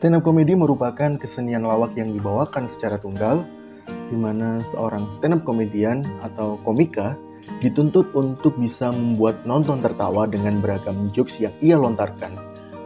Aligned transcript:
Stand 0.00 0.16
up 0.16 0.24
comedy 0.24 0.56
merupakan 0.56 1.20
kesenian 1.20 1.68
lawak 1.68 1.92
yang 1.92 2.08
dibawakan 2.08 2.64
secara 2.64 2.96
tunggal, 2.96 3.44
di 4.08 4.16
mana 4.16 4.56
seorang 4.72 5.12
stand 5.12 5.36
up 5.36 5.44
comedian 5.44 6.00
atau 6.24 6.56
komika 6.64 7.20
dituntut 7.60 8.08
untuk 8.16 8.56
bisa 8.56 8.88
membuat 8.96 9.44
nonton 9.44 9.76
tertawa 9.84 10.24
dengan 10.24 10.56
beragam 10.64 10.96
jokes 11.12 11.44
yang 11.44 11.52
ia 11.60 11.76
lontarkan. 11.76 12.32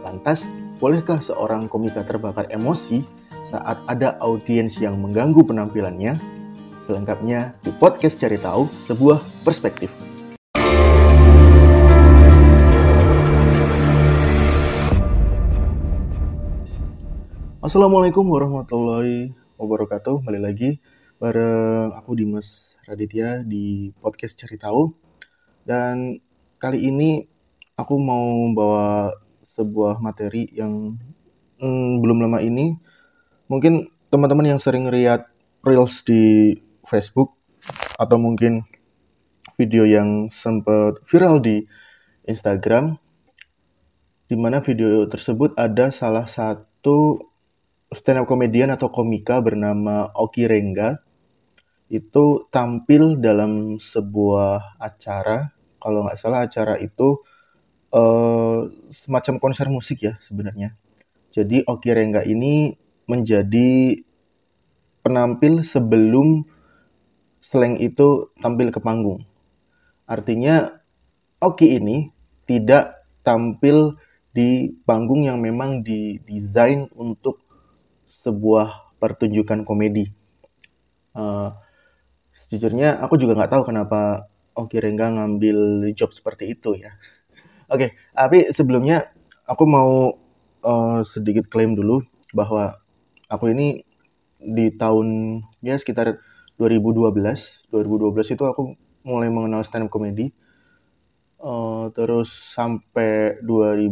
Lantas, 0.03 0.43
bolehkah 0.83 1.23
seorang 1.23 1.71
komika 1.71 2.03
terbakar 2.03 2.51
emosi 2.51 3.07
saat 3.47 3.79
ada 3.87 4.19
audiens 4.19 4.75
yang 4.83 4.99
mengganggu 4.99 5.39
penampilannya? 5.39 6.19
Selengkapnya 6.83 7.55
di 7.63 7.71
podcast 7.79 8.19
Cari 8.19 8.35
Tahu, 8.43 8.67
sebuah 8.91 9.23
perspektif. 9.47 10.14
Assalamualaikum 17.65 18.29
warahmatullahi 18.29 19.33
wabarakatuh. 19.57 20.21
Kembali 20.21 20.37
lagi 20.37 20.77
bareng 21.17 21.97
aku 21.97 22.13
Dimas 22.13 22.77
Raditya 22.85 23.41
di 23.41 23.89
podcast 24.05 24.37
Cari 24.37 24.53
Tahu. 24.61 24.93
Dan 25.65 26.21
kali 26.61 26.85
ini 26.85 27.25
aku 27.73 27.97
mau 27.97 28.53
bawa 28.53 29.17
sebuah 29.41 29.97
materi 29.97 30.45
yang 30.53 30.93
hmm, 31.57 32.05
belum 32.05 32.29
lama 32.29 32.37
ini 32.37 32.77
mungkin 33.49 33.89
teman-teman 34.13 34.53
yang 34.53 34.61
sering 34.61 34.85
lihat 34.93 35.25
reels 35.65 36.05
di 36.05 36.53
Facebook 36.85 37.33
atau 37.97 38.21
mungkin 38.21 38.61
video 39.57 39.89
yang 39.89 40.29
sempat 40.29 41.01
viral 41.01 41.41
di 41.41 41.65
Instagram 42.29 43.01
di 44.29 44.37
mana 44.37 44.61
video 44.61 45.09
tersebut 45.09 45.57
ada 45.57 45.89
salah 45.89 46.29
satu 46.29 47.33
stand 47.93 48.23
up 48.23 48.25
comedian 48.25 48.73
atau 48.73 48.89
komika 48.89 49.43
bernama 49.43 50.09
Oki 50.15 50.49
Rengga 50.49 51.05
itu 51.91 52.49
tampil 52.49 53.21
dalam 53.21 53.77
sebuah 53.77 54.81
acara. 54.81 55.53
Kalau 55.77 56.01
nggak 56.01 56.17
salah 56.17 56.49
acara 56.49 56.81
itu 56.81 57.21
uh, 57.93 58.65
semacam 58.89 59.37
konser 59.37 59.69
musik 59.69 60.01
ya 60.01 60.17
sebenarnya. 60.17 60.73
Jadi 61.29 61.61
Oki 61.61 61.89
Rengga 61.93 62.25
ini 62.25 62.73
menjadi 63.05 64.01
penampil 65.05 65.61
sebelum 65.61 66.41
slang 67.37 67.77
itu 67.77 68.33
tampil 68.41 68.73
ke 68.73 68.81
panggung. 68.81 69.21
Artinya 70.09 70.81
Oki 71.37 71.77
ini 71.77 72.09
tidak 72.49 73.05
tampil 73.21 74.01
di 74.33 74.73
panggung 74.83 75.29
yang 75.29 75.37
memang 75.37 75.85
didesain 75.85 76.89
untuk 76.97 77.44
sebuah 78.25 78.97
pertunjukan 78.97 79.61
komedi. 79.61 80.09
Uh, 81.13 81.53
sejujurnya 82.33 82.97
aku 82.99 83.21
juga 83.21 83.37
nggak 83.37 83.53
tahu 83.53 83.63
kenapa 83.69 84.27
Oki 84.57 84.81
Rengga 84.81 85.13
ngambil 85.13 85.91
job 85.93 86.09
seperti 86.09 86.57
itu 86.57 86.73
ya. 86.73 86.97
Oke, 87.71 87.77
okay, 87.77 87.89
tapi 88.17 88.49
sebelumnya 88.49 89.13
aku 89.45 89.63
mau 89.69 90.17
uh, 90.65 91.01
sedikit 91.05 91.45
klaim 91.45 91.77
dulu 91.77 92.01
bahwa 92.33 92.81
aku 93.29 93.53
ini 93.53 93.85
di 94.41 94.73
tahun 94.73 95.39
ya 95.61 95.77
sekitar 95.77 96.17
2012, 96.57 97.13
2012 97.69 98.35
itu 98.35 98.43
aku 98.43 98.73
mulai 99.05 99.29
mengenal 99.29 99.61
stand 99.61 99.85
up 99.85 99.93
comedy. 99.93 100.33
Uh, 101.37 101.93
terus 101.93 102.33
sampai 102.33 103.37
2000 103.45 103.85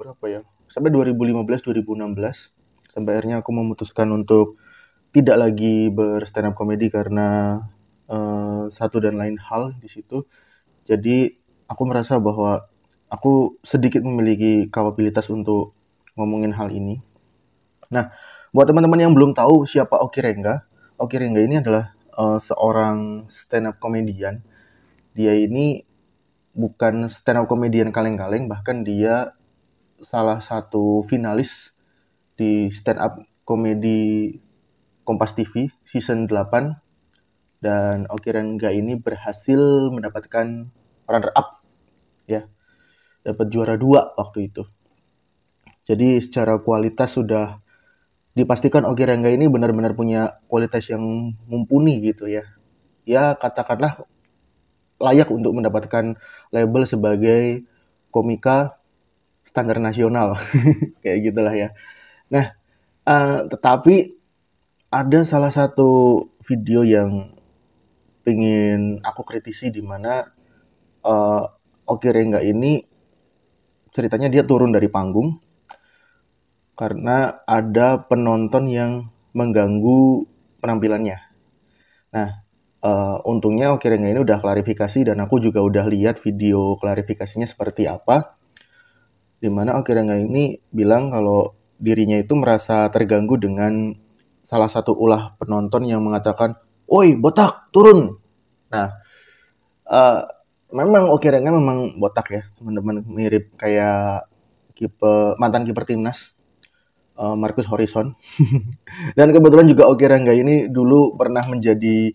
berapa 0.00 0.24
ya? 0.30 0.40
Sampai 0.72 0.88
2015 0.88 1.44
2016 1.68 2.63
sampai 2.94 3.18
akhirnya 3.18 3.42
aku 3.42 3.50
memutuskan 3.50 4.14
untuk 4.14 4.62
tidak 5.10 5.34
lagi 5.34 5.90
berstand 5.90 6.50
up 6.50 6.54
comedy 6.54 6.86
karena 6.90 7.58
uh, 8.06 8.70
satu 8.70 9.02
dan 9.02 9.18
lain 9.18 9.34
hal 9.42 9.74
di 9.82 9.90
situ. 9.90 10.22
Jadi 10.86 11.34
aku 11.66 11.82
merasa 11.90 12.22
bahwa 12.22 12.70
aku 13.10 13.58
sedikit 13.66 14.06
memiliki 14.06 14.70
kapabilitas 14.70 15.26
untuk 15.30 15.74
ngomongin 16.14 16.54
hal 16.54 16.70
ini. 16.70 17.02
Nah, 17.90 18.14
buat 18.54 18.70
teman-teman 18.70 19.02
yang 19.02 19.12
belum 19.14 19.34
tahu 19.34 19.66
siapa 19.66 19.98
Oki 19.98 20.22
Rengga, 20.22 20.66
Oki 20.98 21.18
Rengga 21.18 21.42
ini 21.42 21.58
adalah 21.58 21.94
uh, 22.14 22.38
seorang 22.38 23.26
stand 23.26 23.70
up 23.70 23.82
comedian. 23.82 24.42
Dia 25.14 25.34
ini 25.34 25.82
bukan 26.54 27.10
stand 27.10 27.42
up 27.42 27.46
comedian 27.50 27.90
kaleng-kaleng, 27.90 28.46
bahkan 28.46 28.86
dia 28.86 29.34
salah 30.02 30.38
satu 30.38 31.02
finalis 31.06 31.73
di 32.34 32.68
stand 32.70 32.98
up 32.98 33.22
komedi 33.46 34.34
Kompas 35.04 35.36
TV 35.36 35.68
season 35.84 36.24
8 36.24 37.60
dan 37.60 38.08
Oki 38.08 38.32
Rengga 38.32 38.72
ini 38.72 38.96
berhasil 38.96 39.92
mendapatkan 39.92 40.68
runner 41.04 41.32
up 41.36 41.60
ya. 42.24 42.48
Dapat 43.24 43.46
juara 43.48 43.76
dua 43.76 44.12
waktu 44.16 44.52
itu. 44.52 44.64
Jadi 45.84 46.20
secara 46.20 46.60
kualitas 46.60 47.16
sudah 47.16 47.60
dipastikan 48.32 48.88
Oki 48.88 49.04
Rengga 49.04 49.28
ini 49.28 49.48
benar-benar 49.48 49.92
punya 49.92 50.40
kualitas 50.48 50.88
yang 50.88 51.04
mumpuni 51.48 52.00
gitu 52.00 52.28
ya. 52.28 52.44
Ya 53.04 53.36
katakanlah 53.36 54.08
layak 55.00 55.28
untuk 55.28 55.52
mendapatkan 55.52 56.16
label 56.48 56.82
sebagai 56.88 57.64
komika 58.08 58.80
standar 59.44 59.76
nasional. 59.80 60.40
Kayak 61.04 61.18
gitulah 61.28 61.52
ya 61.52 61.76
Nah, 62.32 62.46
uh, 63.04 63.44
tetapi 63.48 64.16
ada 64.94 65.20
salah 65.26 65.50
satu 65.50 66.22
video 66.46 66.86
yang 66.86 67.34
ingin 68.24 69.02
aku 69.04 69.26
kritisi 69.26 69.68
di 69.68 69.84
mana 69.84 70.24
uh, 71.04 71.44
Oki 71.84 72.08
Rengga 72.08 72.40
ini 72.40 72.80
ceritanya 73.92 74.32
dia 74.32 74.42
turun 74.48 74.72
dari 74.72 74.88
panggung 74.88 75.36
karena 76.74 77.44
ada 77.46 78.02
penonton 78.08 78.66
yang 78.66 79.12
mengganggu 79.36 80.26
penampilannya. 80.58 81.18
Nah, 82.14 82.28
uh, 82.82 83.18
untungnya 83.26 83.74
Oki 83.74 83.86
Rengga 83.90 84.10
ini 84.10 84.20
udah 84.22 84.38
klarifikasi 84.40 85.12
dan 85.12 85.20
aku 85.22 85.38
juga 85.38 85.60
udah 85.62 85.86
lihat 85.86 86.18
video 86.18 86.78
klarifikasinya 86.80 87.46
seperti 87.46 87.86
apa. 87.86 88.38
Di 89.38 89.52
mana 89.52 89.76
Oki 89.78 89.92
Rengga 89.92 90.18
ini 90.18 90.56
bilang 90.72 91.12
kalau 91.12 91.63
dirinya 91.78 92.18
itu 92.18 92.34
merasa 92.38 92.86
terganggu 92.90 93.38
dengan 93.40 93.94
salah 94.44 94.68
satu 94.68 94.92
ulah 94.94 95.34
penonton 95.40 95.88
yang 95.88 96.04
mengatakan, 96.04 96.54
"Woi, 96.86 97.16
botak, 97.16 97.70
turun." 97.74 98.20
Nah, 98.70 98.88
uh, 99.88 100.20
memang 100.74 101.10
Oke 101.10 101.30
Rengga 101.30 101.54
memang 101.54 101.96
botak 101.96 102.26
ya, 102.34 102.42
teman-teman 102.58 103.06
mirip 103.06 103.54
kayak 103.54 104.26
kiper 104.74 105.38
mantan 105.38 105.62
kiper 105.62 105.86
timnas 105.86 106.34
uh, 107.18 107.34
Marcus 107.38 107.66
Horizon. 107.70 108.14
Dan 109.18 109.30
kebetulan 109.30 109.66
juga 109.70 109.86
Oke 109.86 110.06
Rengga 110.10 110.34
ini 110.34 110.66
dulu 110.66 111.14
pernah 111.14 111.46
menjadi 111.46 112.12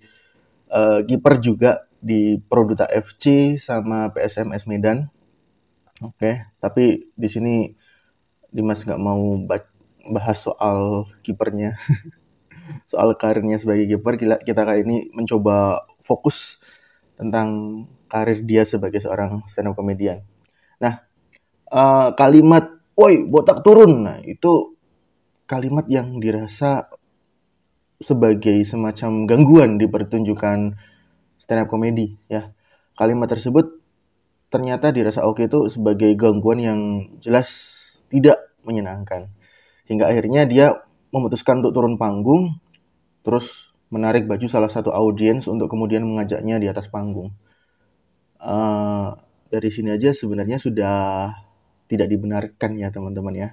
uh, 0.71 0.99
kiper 1.03 1.39
juga 1.39 1.87
di 1.99 2.39
Produta 2.39 2.87
FC 2.87 3.55
sama 3.59 4.11
PSMS 4.11 4.67
Medan. 4.67 5.11
Oke, 5.99 6.15
okay. 6.15 6.35
tapi 6.63 7.11
di 7.11 7.27
sini 7.27 7.75
Dimas 8.49 8.81
nggak 8.81 9.01
mau 9.01 9.37
bahas 10.09 10.41
soal 10.41 11.05
kipernya, 11.21 11.77
soal 12.91 13.13
karirnya 13.15 13.61
sebagai 13.61 13.85
kiper. 13.85 14.41
Kita, 14.41 14.61
kali 14.65 14.81
ini 14.85 14.97
mencoba 15.13 15.85
fokus 16.01 16.57
tentang 17.13 17.83
karir 18.09 18.41
dia 18.41 18.65
sebagai 18.65 18.97
seorang 18.97 19.45
stand 19.45 19.69
up 19.69 19.77
comedian. 19.77 20.25
Nah, 20.81 21.05
uh, 21.69 22.09
kalimat 22.17 22.81
"woi, 22.97 23.27
botak 23.29 23.61
turun." 23.61 24.09
Nah, 24.09 24.17
itu 24.25 24.73
kalimat 25.45 25.85
yang 25.85 26.17
dirasa 26.17 26.89
sebagai 27.99 28.63
semacam 28.63 29.27
gangguan 29.27 29.71
di 29.75 29.85
pertunjukan 29.85 30.73
stand 31.37 31.61
up 31.63 31.69
comedy 31.69 32.17
ya. 32.31 32.49
Kalimat 32.95 33.29
tersebut 33.31 33.79
ternyata 34.49 34.89
dirasa 34.89 35.23
oke 35.23 35.45
itu 35.45 35.69
sebagai 35.69 36.09
gangguan 36.17 36.59
yang 36.59 36.79
jelas 37.21 37.78
tidak 38.09 38.53
menyenangkan. 38.65 39.29
Hingga 39.89 40.05
akhirnya 40.09 40.45
dia 40.45 40.67
memutuskan 41.09 41.65
untuk 41.65 41.73
turun 41.73 41.95
panggung, 41.97 42.61
terus 43.25 43.73
menarik 43.89 44.29
baju 44.29 44.45
salah 44.45 44.69
satu 44.69 44.93
audiens 44.93 45.49
untuk 45.49 45.69
kemudian 45.69 46.05
mengajaknya 46.05 46.61
di 46.61 46.69
atas 46.69 46.89
panggung. 46.89 47.33
Uh, 48.39 49.17
dari 49.49 49.69
sini 49.73 49.91
aja 49.91 50.13
sebenarnya 50.13 50.61
sudah 50.61 51.33
tidak 51.89 52.07
dibenarkan 52.07 52.77
ya 52.77 52.93
teman-teman 52.93 53.33
ya. 53.33 53.49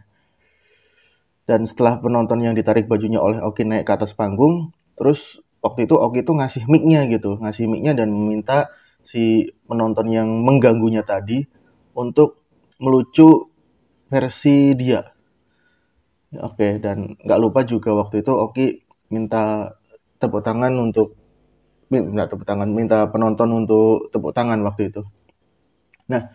Dan 1.49 1.65
setelah 1.65 2.03
penonton 2.03 2.43
yang 2.43 2.53
ditarik 2.53 2.85
bajunya 2.91 3.23
oleh 3.23 3.41
Oki 3.41 3.65
naik 3.65 3.89
ke 3.89 3.93
atas 3.97 4.13
panggung, 4.13 4.75
terus 4.99 5.41
waktu 5.65 5.89
itu 5.89 5.97
Oki 5.97 6.27
itu 6.27 6.33
ngasih 6.37 6.63
mic-nya 6.69 7.07
gitu, 7.09 7.39
ngasih 7.41 7.71
mic-nya 7.71 7.97
dan 7.97 8.13
meminta 8.13 8.69
si 9.07 9.55
penonton 9.71 10.11
yang 10.11 10.29
mengganggunya 10.43 11.07
tadi 11.07 11.47
untuk 11.95 12.43
melucu 12.83 13.49
versi 14.07 14.75
dia. 14.79 15.03
Oke, 16.43 16.83
dan 16.83 17.17
nggak 17.23 17.41
lupa 17.41 17.63
juga 17.63 17.95
waktu 17.95 18.21
itu 18.21 18.33
Oki 18.35 18.67
minta 19.15 19.73
tepuk 20.19 20.43
tangan 20.43 20.75
untuk 20.79 21.15
minta 21.87 22.27
tepuk 22.27 22.43
tangan, 22.43 22.67
minta 22.67 23.07
penonton 23.07 23.51
untuk 23.55 24.11
tepuk 24.11 24.35
tangan 24.35 24.59
waktu 24.67 24.91
itu. 24.91 25.03
Nah, 26.11 26.35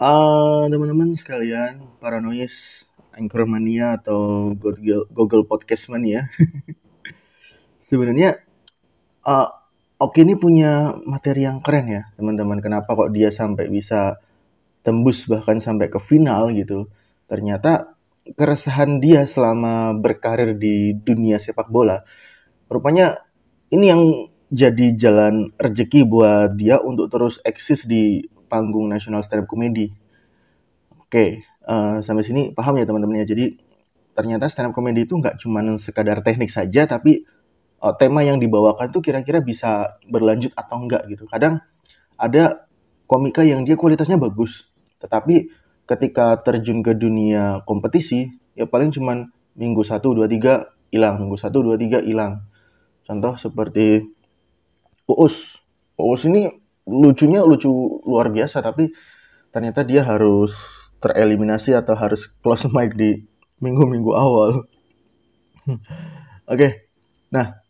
uh, 0.00 0.64
teman-teman 0.68 1.12
sekalian, 1.12 1.84
paranois, 2.00 2.88
Anchormania 3.12 4.00
atau 4.00 4.52
Google, 4.56 5.04
Google 5.12 5.44
Podcast 5.44 5.92
Mania, 5.92 6.32
sebenarnya 7.88 8.40
uh, 9.28 9.48
Oki 10.02 10.26
ini 10.26 10.34
punya 10.34 10.98
materi 11.06 11.46
yang 11.46 11.62
keren 11.62 11.86
ya, 11.86 12.02
teman-teman. 12.18 12.58
Kenapa 12.58 12.90
kok 12.98 13.14
dia 13.14 13.30
sampai 13.30 13.70
bisa 13.70 14.18
tembus 14.82 15.26
bahkan 15.30 15.58
sampai 15.62 15.88
ke 15.88 15.98
final 16.02 16.50
gitu? 16.54 16.90
Ternyata 17.30 17.94
keresahan 18.22 19.02
dia 19.02 19.26
selama 19.26 19.98
berkarir 19.98 20.54
di 20.54 20.94
dunia 20.94 21.42
sepak 21.42 21.70
bola, 21.70 22.06
rupanya 22.70 23.18
ini 23.74 23.86
yang 23.88 24.02
jadi 24.52 24.92
jalan 24.92 25.48
rezeki 25.56 26.04
buat 26.04 26.54
dia 26.60 26.76
untuk 26.78 27.08
terus 27.08 27.40
eksis 27.40 27.88
di 27.88 28.28
panggung 28.52 28.84
nasional 28.92 29.24
stand 29.24 29.42
up 29.44 29.48
comedy. 29.48 29.88
Oke, 31.00 31.40
uh, 31.64 32.04
sampai 32.04 32.20
sini 32.20 32.42
paham 32.52 32.76
ya 32.76 32.84
teman-teman 32.84 33.24
ya. 33.24 33.32
Jadi 33.32 33.56
ternyata 34.12 34.44
stand 34.52 34.70
up 34.70 34.76
comedy 34.76 35.08
itu 35.08 35.16
nggak 35.16 35.40
cuma 35.40 35.64
sekadar 35.80 36.20
teknik 36.20 36.52
saja, 36.52 36.84
tapi 36.84 37.24
uh, 37.80 37.96
tema 37.96 38.20
yang 38.20 38.36
dibawakan 38.36 38.92
tuh 38.92 39.00
kira-kira 39.00 39.40
bisa 39.40 39.96
berlanjut 40.04 40.52
atau 40.52 40.84
enggak 40.84 41.08
gitu. 41.08 41.24
Kadang 41.26 41.64
ada 42.20 42.68
komika 43.08 43.40
yang 43.40 43.64
dia 43.64 43.74
kualitasnya 43.80 44.20
bagus, 44.20 44.68
tetapi 45.02 45.50
ketika 45.84 46.38
terjun 46.40 46.80
ke 46.80 46.94
dunia 46.94 47.66
kompetisi 47.66 48.30
ya 48.54 48.70
paling 48.70 48.94
cuman 48.94 49.34
minggu 49.58 49.82
satu 49.82 50.14
dua 50.14 50.30
tiga 50.30 50.70
hilang 50.94 51.18
minggu 51.18 51.36
satu 51.36 51.60
dua 51.60 51.74
tiga 51.74 51.98
hilang 51.98 52.46
contoh 53.02 53.34
seperti 53.34 54.06
Uus 55.10 55.58
Uus 55.98 56.22
ini 56.24 56.48
lucunya 56.86 57.42
lucu 57.42 57.70
luar 58.06 58.30
biasa 58.30 58.62
tapi 58.62 58.90
ternyata 59.52 59.82
dia 59.82 60.06
harus 60.06 60.54
tereliminasi 61.02 61.74
atau 61.74 61.98
harus 61.98 62.30
close 62.40 62.70
mic 62.74 62.94
di 62.94 63.26
minggu-minggu 63.58 64.12
awal 64.14 64.50
oke 65.66 65.78
okay. 66.46 66.86
nah 67.30 67.62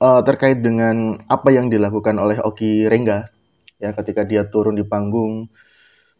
uh, 0.00 0.20
terkait 0.24 0.60
dengan 0.60 1.16
apa 1.28 1.48
yang 1.52 1.72
dilakukan 1.72 2.16
oleh 2.16 2.40
Oki 2.40 2.88
Rengga 2.88 3.28
ya 3.76 3.92
ketika 3.92 4.24
dia 4.24 4.48
turun 4.48 4.76
di 4.76 4.84
panggung 4.84 5.52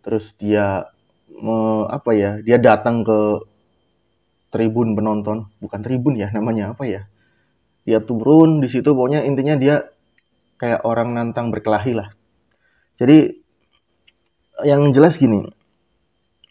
terus 0.06 0.38
dia 0.38 0.86
me, 1.34 1.82
apa 1.90 2.14
ya 2.14 2.38
dia 2.38 2.62
datang 2.62 3.02
ke 3.02 3.42
tribun 4.54 4.94
penonton. 4.94 5.50
Bukan 5.58 5.82
tribun 5.82 6.14
ya 6.14 6.30
namanya 6.30 6.72
apa 6.72 6.86
ya. 6.86 7.02
Dia 7.82 7.98
turun 7.98 8.62
di 8.62 8.70
situ 8.70 8.94
pokoknya 8.94 9.26
intinya 9.26 9.58
dia 9.58 9.82
kayak 10.62 10.86
orang 10.86 11.10
nantang 11.18 11.50
berkelahi 11.50 11.98
lah. 11.98 12.14
Jadi 12.96 13.34
yang 14.64 14.88
jelas 14.94 15.20
gini 15.20 15.44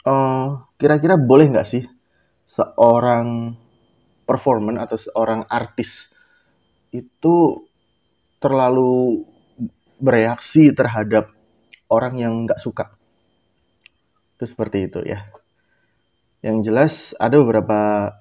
uh, 0.05 0.47
kira-kira 0.77 1.17
boleh 1.17 1.49
nggak 1.49 1.65
sih 1.65 1.83
seorang 2.45 3.57
performan 4.29 4.77
atau 4.77 4.97
seorang 4.97 5.41
artis 5.49 6.13
itu 6.93 7.65
terlalu 8.37 9.25
bereaksi 9.97 10.69
terhadap 10.69 11.33
orang 11.89 12.13
yang 12.21 12.33
nggak 12.45 12.61
suka 12.61 12.94
itu 14.35 14.43
seperti 14.43 14.91
itu 14.91 14.99
ya. 15.07 15.31
Yang 16.43 16.57
jelas 16.67 16.93
ada 17.17 17.39
beberapa 17.41 18.11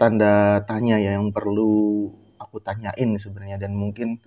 tanda 0.00 0.64
tanya 0.64 0.96
ya 0.96 1.14
yang 1.20 1.30
perlu 1.30 2.08
aku 2.40 2.62
tanyain 2.64 3.14
sebenarnya 3.18 3.58
dan 3.60 3.74
mungkin 3.76 4.22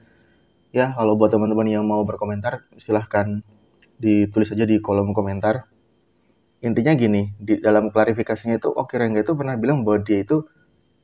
ya 0.69 0.93
kalau 0.93 1.17
buat 1.17 1.33
teman-teman 1.33 1.67
yang 1.67 1.83
mau 1.87 2.03
berkomentar 2.05 2.67
silahkan 2.77 3.41
ditulis 3.97 4.53
aja 4.53 4.63
di 4.63 4.77
kolom 4.79 5.11
komentar. 5.11 5.67
Intinya 6.61 6.93
gini, 6.93 7.33
di 7.41 7.57
dalam 7.57 7.89
klarifikasinya 7.89 8.61
itu 8.61 8.69
Oke 8.69 9.01
Rengga 9.01 9.25
itu 9.25 9.33
pernah 9.33 9.57
bilang 9.57 9.81
bahwa 9.81 10.05
dia 10.05 10.21
itu 10.21 10.45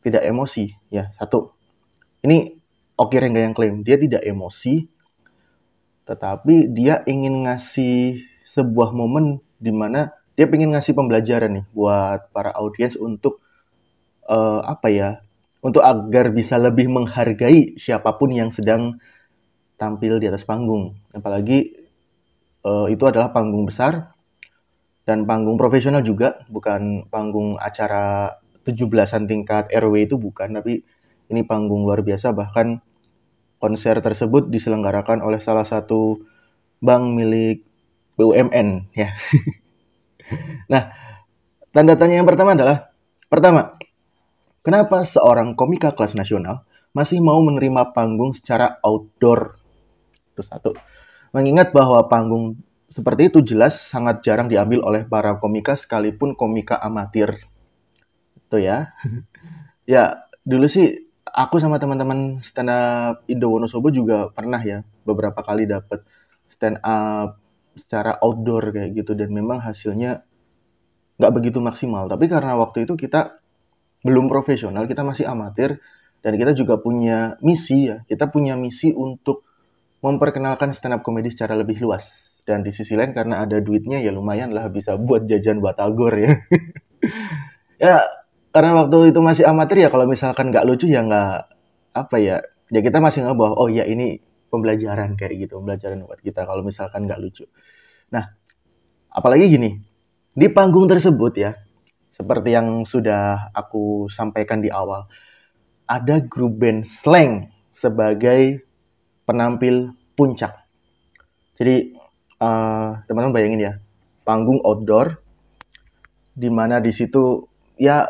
tidak 0.06 0.22
emosi 0.22 0.70
ya. 0.94 1.10
Satu. 1.18 1.50
Ini 2.22 2.54
Oke 2.94 3.18
Rengga 3.18 3.42
yang 3.42 3.58
klaim 3.58 3.82
dia 3.82 3.98
tidak 3.98 4.22
emosi 4.22 4.86
tetapi 6.08 6.72
dia 6.72 7.04
ingin 7.04 7.44
ngasih 7.44 8.24
sebuah 8.48 8.96
momen 8.96 9.44
di 9.60 9.76
mana 9.76 10.16
dia 10.38 10.46
pengen 10.46 10.70
ngasih 10.78 10.94
pembelajaran 10.94 11.50
nih 11.50 11.66
buat 11.74 12.30
para 12.30 12.54
audiens 12.54 12.94
untuk 12.94 13.42
uh, 14.30 14.62
apa 14.62 14.88
ya 14.94 15.10
untuk 15.66 15.82
agar 15.82 16.30
bisa 16.30 16.62
lebih 16.62 16.88
menghargai 16.94 17.74
siapa 17.82 18.14
pun 18.22 18.30
yang 18.30 18.54
sedang 18.54 19.02
tampil 19.82 20.22
di 20.22 20.30
atas 20.30 20.46
panggung. 20.46 20.94
Apalagi 21.10 21.74
uh, 22.62 22.86
itu 22.86 23.04
adalah 23.10 23.34
panggung 23.34 23.66
besar 23.66 24.14
dan 25.10 25.26
panggung 25.26 25.58
profesional 25.58 26.06
juga 26.06 26.46
bukan 26.54 27.10
panggung 27.10 27.58
acara 27.58 28.38
17-an 28.62 29.26
tingkat 29.26 29.74
RW 29.74 30.06
itu 30.06 30.16
bukan 30.22 30.54
tapi 30.54 30.86
ini 31.34 31.42
panggung 31.50 31.82
luar 31.82 32.06
biasa. 32.06 32.30
Bahkan 32.38 32.68
konser 33.58 33.98
tersebut 34.06 34.54
diselenggarakan 34.54 35.26
oleh 35.26 35.42
salah 35.42 35.66
satu 35.66 36.22
bank 36.78 37.18
milik 37.18 37.66
BUMN 38.22 38.94
ya 38.94 39.18
Nah, 40.72 40.92
tanda 41.72 41.96
tanya 41.96 42.20
yang 42.20 42.28
pertama 42.28 42.52
adalah, 42.52 42.92
pertama, 43.32 43.80
kenapa 44.60 45.08
seorang 45.08 45.56
komika 45.56 45.96
kelas 45.96 46.12
nasional 46.12 46.68
masih 46.92 47.24
mau 47.24 47.40
menerima 47.40 47.96
panggung 47.96 48.36
secara 48.36 48.76
outdoor? 48.84 49.56
Itu 50.36 50.44
satu. 50.44 50.76
Mengingat 51.32 51.72
bahwa 51.72 52.04
panggung 52.12 52.60
seperti 52.92 53.32
itu 53.32 53.40
jelas 53.44 53.80
sangat 53.80 54.24
jarang 54.24 54.52
diambil 54.52 54.84
oleh 54.84 55.08
para 55.08 55.40
komika 55.40 55.76
sekalipun 55.80 56.36
komika 56.36 56.76
amatir. 56.80 57.40
Itu 58.36 58.60
ya. 58.60 58.92
ya, 59.88 60.28
dulu 60.44 60.68
sih 60.68 61.08
aku 61.38 61.60
sama 61.62 61.78
teman-teman 61.78 62.40
stand 62.42 62.72
up 62.72 63.24
Indo 63.28 63.52
Wonosobo 63.52 63.92
juga 63.92 64.32
pernah 64.32 64.60
ya 64.64 64.82
beberapa 65.04 65.40
kali 65.44 65.68
dapat 65.68 66.02
stand 66.50 66.80
up 66.82 67.38
secara 67.78 68.18
outdoor 68.20 68.74
kayak 68.74 68.98
gitu 68.98 69.14
dan 69.14 69.30
memang 69.32 69.62
hasilnya 69.64 70.26
nggak 71.18 71.34
begitu 71.34 71.60
maksimal. 71.62 72.06
Tapi 72.10 72.26
karena 72.30 72.58
waktu 72.58 72.86
itu 72.86 72.94
kita 72.98 73.38
belum 74.06 74.30
profesional 74.30 74.86
kita 74.86 75.02
masih 75.02 75.26
amatir 75.26 75.82
dan 76.22 76.34
kita 76.38 76.54
juga 76.54 76.78
punya 76.82 77.38
misi 77.42 77.90
ya. 77.90 78.02
Kita 78.06 78.30
punya 78.30 78.58
misi 78.58 78.94
untuk 78.94 79.46
memperkenalkan 80.02 80.74
stand 80.74 80.98
up 80.98 81.02
comedy 81.02 81.34
secara 81.34 81.58
lebih 81.58 81.82
luas. 81.82 82.38
Dan 82.48 82.64
di 82.64 82.72
sisi 82.72 82.96
lain 82.96 83.12
karena 83.12 83.44
ada 83.44 83.60
duitnya 83.60 84.00
ya 84.00 84.14
lumayan 84.14 84.56
lah 84.56 84.72
bisa 84.72 84.96
buat 84.96 85.26
jajan 85.28 85.60
batagor 85.62 86.14
ya. 86.18 86.34
Ya 87.78 88.02
karena 88.50 88.74
waktu 88.74 89.14
itu 89.14 89.22
masih 89.22 89.46
amatir 89.46 89.86
ya 89.86 89.90
kalau 89.94 90.10
misalkan 90.10 90.50
nggak 90.50 90.66
lucu 90.66 90.90
ya 90.90 91.06
nggak 91.06 91.34
apa 91.94 92.16
ya. 92.18 92.42
Ya 92.74 92.82
kita 92.82 92.98
masih 92.98 93.22
nggak 93.22 93.38
bahwa 93.38 93.54
oh 93.54 93.70
ya 93.70 93.86
ini 93.86 94.18
pembelajaran 94.50 95.14
kayak 95.20 95.48
gitu, 95.48 95.62
pembelajaran 95.62 96.02
buat 96.08 96.20
kita 96.24 96.48
kalau 96.50 96.66
misalkan 96.66 97.06
nggak 97.06 97.20
lucu. 97.22 97.46
Nah, 98.14 98.26
apalagi 99.12 99.52
gini, 99.52 99.76
di 100.32 100.48
panggung 100.48 100.88
tersebut 100.88 101.34
ya, 101.36 101.52
seperti 102.08 102.56
yang 102.56 102.88
sudah 102.88 103.52
aku 103.52 104.08
sampaikan 104.08 104.64
di 104.64 104.72
awal, 104.72 105.06
ada 105.88 106.24
grup 106.24 106.60
band 106.60 106.88
slang 106.88 107.52
sebagai 107.72 108.64
penampil 109.28 109.92
puncak. 110.16 110.66
Jadi 111.60 111.94
uh, 112.40 113.04
teman-teman 113.06 113.36
bayangin 113.36 113.62
ya, 113.62 113.74
panggung 114.24 114.64
outdoor, 114.64 115.20
di 116.38 116.48
mana 116.48 116.78
di 116.78 116.94
situ 116.94 117.50
ya 117.76 118.06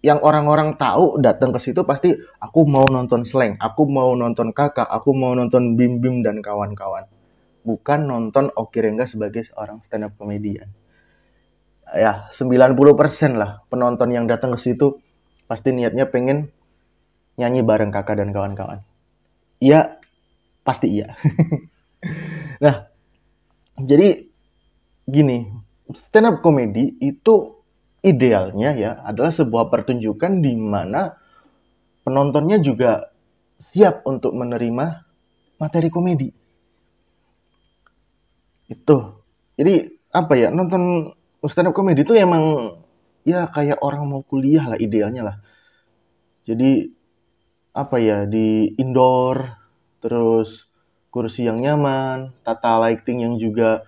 yang 0.00 0.20
orang-orang 0.24 0.80
tahu 0.80 1.20
datang 1.20 1.52
ke 1.52 1.60
situ 1.60 1.84
pasti 1.84 2.16
aku 2.40 2.64
mau 2.64 2.88
nonton 2.88 3.24
slang, 3.28 3.60
aku 3.60 3.84
mau 3.84 4.16
nonton 4.16 4.52
kakak, 4.56 4.88
aku 4.88 5.12
mau 5.12 5.36
nonton 5.36 5.76
Bim 5.76 6.00
Bim 6.00 6.24
dan 6.24 6.40
kawan-kawan. 6.40 7.04
Bukan 7.60 8.08
nonton 8.08 8.48
Oki 8.56 8.80
Rengga 8.80 9.04
sebagai 9.04 9.44
seorang 9.44 9.84
stand 9.84 10.08
up 10.08 10.16
comedian. 10.16 10.68
Ya, 11.90 12.30
90% 12.30 13.34
lah 13.34 13.66
penonton 13.66 14.14
yang 14.14 14.30
datang 14.30 14.54
ke 14.54 14.60
situ 14.62 15.02
pasti 15.50 15.74
niatnya 15.74 16.06
pengen 16.06 16.54
nyanyi 17.34 17.66
bareng 17.66 17.90
kakak 17.90 18.22
dan 18.22 18.30
kawan-kawan. 18.30 18.86
Iya, 19.58 19.98
pasti 20.62 20.88
iya. 21.02 21.18
nah, 22.64 22.86
jadi 23.76 24.30
gini, 25.04 25.50
stand 25.90 26.30
up 26.30 26.36
comedy 26.40 26.94
itu 27.02 27.60
idealnya 28.00 28.72
ya 28.72 28.90
adalah 29.04 29.28
sebuah 29.34 29.68
pertunjukan 29.68 30.40
di 30.40 30.56
mana 30.56 31.12
penontonnya 32.06 32.56
juga 32.62 33.12
siap 33.60 34.08
untuk 34.08 34.32
menerima 34.32 34.86
materi 35.60 35.92
komedi. 35.92 36.39
Itu. 38.70 39.20
Jadi 39.58 40.00
apa 40.10 40.34
ya 40.34 40.48
nonton 40.50 41.14
stand 41.46 41.70
up 41.70 41.74
komedi 41.74 42.02
itu 42.02 42.18
emang 42.18 42.74
ya 43.22 43.46
kayak 43.46 43.78
orang 43.84 44.08
mau 44.10 44.22
kuliah 44.24 44.66
lah 44.66 44.78
idealnya 44.80 45.22
lah 45.22 45.36
jadi 46.48 46.90
apa 47.70 47.96
ya 48.02 48.26
di 48.26 48.74
indoor 48.74 49.54
terus 50.02 50.66
kursi 51.14 51.46
yang 51.46 51.62
nyaman 51.62 52.34
tata 52.42 52.80
lighting 52.82 53.22
yang 53.22 53.34
juga 53.38 53.86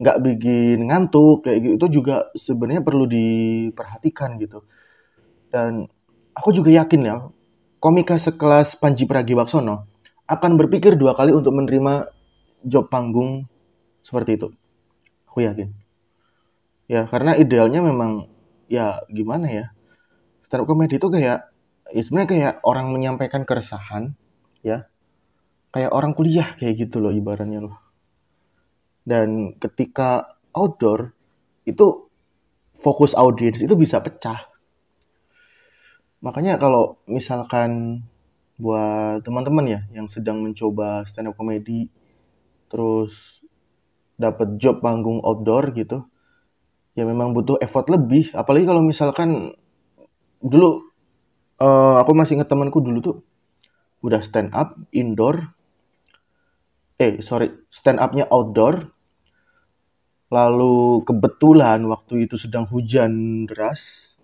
nggak 0.00 0.18
bikin 0.24 0.88
ngantuk 0.88 1.44
kayak 1.44 1.58
gitu 1.60 1.74
itu 1.76 1.86
juga 2.00 2.32
sebenarnya 2.32 2.80
perlu 2.80 3.04
diperhatikan 3.04 4.40
gitu 4.40 4.64
dan 5.52 5.84
aku 6.32 6.56
juga 6.56 6.72
yakin 6.72 7.00
ya 7.04 7.16
komika 7.76 8.16
sekelas 8.16 8.80
Panji 8.80 9.04
Pragiwaksono 9.04 9.84
akan 10.24 10.52
berpikir 10.56 10.96
dua 10.96 11.12
kali 11.12 11.36
untuk 11.36 11.52
menerima 11.52 12.08
job 12.64 12.88
panggung 12.88 13.49
seperti 14.02 14.36
itu. 14.40 14.48
Aku 15.30 15.44
yakin. 15.44 15.70
Ya 16.90 17.06
karena 17.06 17.38
idealnya 17.38 17.80
memang 17.84 18.26
ya 18.66 19.02
gimana 19.06 19.46
ya 19.46 19.66
stand 20.42 20.66
up 20.66 20.70
comedy 20.70 20.98
itu 20.98 21.06
kayak 21.06 21.50
ya 21.90 22.02
sebenarnya 22.02 22.30
kayak 22.30 22.54
orang 22.66 22.90
menyampaikan 22.90 23.46
keresahan 23.46 24.18
ya. 24.66 24.90
Kayak 25.70 25.94
orang 25.94 26.18
kuliah 26.18 26.58
kayak 26.58 26.82
gitu 26.82 26.98
loh 26.98 27.14
ibaratnya 27.14 27.62
loh. 27.62 27.78
Dan 29.06 29.54
ketika 29.54 30.40
outdoor 30.50 31.14
itu 31.62 32.10
fokus 32.74 33.14
audiens 33.14 33.62
itu 33.62 33.78
bisa 33.78 34.02
pecah. 34.02 34.50
Makanya 36.20 36.58
kalau 36.58 36.98
misalkan 37.06 38.02
buat 38.60 39.24
teman-teman 39.24 39.64
ya 39.64 39.80
yang 39.96 40.04
sedang 40.04 40.44
mencoba 40.44 41.08
stand 41.08 41.32
up 41.32 41.36
comedy 41.38 41.88
terus 42.68 43.39
dapat 44.20 44.60
job 44.60 44.84
panggung 44.84 45.24
outdoor 45.24 45.72
gitu 45.72 46.04
ya 46.92 47.08
memang 47.08 47.32
butuh 47.32 47.56
effort 47.64 47.88
lebih 47.88 48.28
apalagi 48.36 48.68
kalau 48.68 48.84
misalkan 48.84 49.56
dulu 50.44 50.92
uh, 51.56 51.96
aku 52.04 52.12
masih 52.12 52.36
ingat 52.36 52.52
temanku 52.52 52.84
dulu 52.84 52.98
tuh 53.00 53.16
udah 54.04 54.20
stand 54.20 54.52
up 54.52 54.76
indoor 54.92 55.56
eh 57.00 57.24
sorry 57.24 57.48
stand 57.72 57.96
upnya 57.96 58.28
outdoor 58.28 58.92
Lalu 60.30 61.02
kebetulan 61.02 61.82
waktu 61.90 62.30
itu 62.30 62.38
sedang 62.38 62.62
hujan 62.70 63.44
deras 63.50 64.14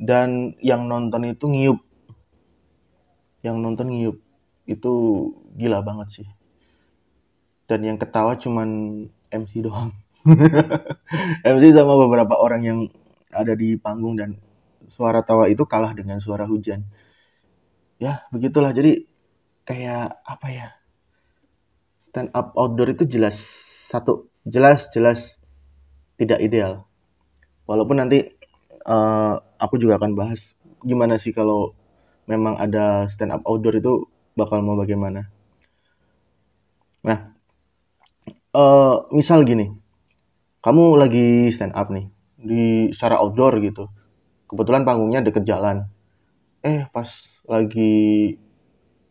dan 0.00 0.56
yang 0.64 0.88
nonton 0.88 1.28
itu 1.28 1.52
ngiup. 1.52 1.78
Yang 3.44 3.56
nonton 3.60 3.86
ngiup. 3.92 4.16
Itu 4.64 4.92
gila 5.52 5.84
banget 5.84 6.08
sih. 6.24 6.28
Dan 7.72 7.88
yang 7.88 7.96
ketawa 7.96 8.36
cuman 8.36 8.68
MC 9.32 9.64
doang. 9.64 9.96
MC 11.56 11.64
sama 11.72 11.96
beberapa 11.96 12.36
orang 12.36 12.60
yang 12.60 12.78
ada 13.32 13.56
di 13.56 13.80
panggung 13.80 14.20
dan 14.20 14.36
suara 14.92 15.24
tawa 15.24 15.48
itu 15.48 15.64
kalah 15.64 15.96
dengan 15.96 16.20
suara 16.20 16.44
hujan. 16.44 16.84
Ya, 17.96 18.28
begitulah. 18.28 18.76
Jadi 18.76 19.08
kayak 19.64 20.20
apa 20.20 20.48
ya? 20.52 20.68
Stand 21.96 22.28
up 22.36 22.52
outdoor 22.60 22.92
itu 22.92 23.08
jelas 23.08 23.40
satu 23.88 24.28
jelas-jelas 24.44 25.40
tidak 26.20 26.44
ideal. 26.44 26.84
Walaupun 27.64 28.04
nanti 28.04 28.36
uh, 28.84 29.40
aku 29.56 29.80
juga 29.80 29.96
akan 29.96 30.12
bahas 30.12 30.52
gimana 30.84 31.16
sih 31.16 31.32
kalau 31.32 31.72
memang 32.28 32.58
ada 32.60 33.08
stand 33.08 33.32
up 33.32 33.40
outdoor 33.48 33.80
itu 33.80 34.04
bakal 34.36 34.60
mau 34.60 34.76
bagaimana. 34.76 35.32
Nah, 37.02 37.31
uh, 38.52 39.08
misal 39.12 39.44
gini, 39.44 39.72
kamu 40.64 40.96
lagi 40.96 41.48
stand 41.52 41.76
up 41.76 41.88
nih 41.92 42.08
di 42.38 42.92
secara 42.94 43.20
outdoor 43.20 43.60
gitu. 43.60 43.88
Kebetulan 44.48 44.84
panggungnya 44.84 45.24
deket 45.24 45.48
jalan. 45.48 45.88
Eh, 46.62 46.86
pas 46.94 47.08
lagi 47.48 48.36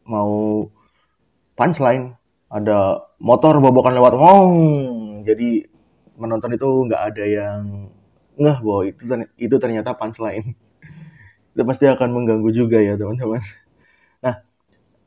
mau 0.07 0.65
punchline 1.57 2.15
ada 2.51 3.05
motor 3.19 3.59
bobokan 3.59 3.95
lewat, 3.95 4.13
wow, 4.15 4.47
jadi 5.23 5.67
menonton 6.21 6.53
itu 6.53 6.67
nggak 6.87 7.01
ada 7.11 7.25
yang 7.25 7.61
ngeh 8.37 8.57
bahwa 8.61 8.81
itu 8.85 9.01
itu 9.41 9.55
ternyata 9.57 9.97
punchline 9.97 10.53
itu 11.53 11.61
pasti 11.67 11.85
akan 11.89 12.09
mengganggu 12.13 12.49
juga 12.53 12.77
ya 12.79 12.95
teman-teman 12.95 13.41
nah 14.21 14.45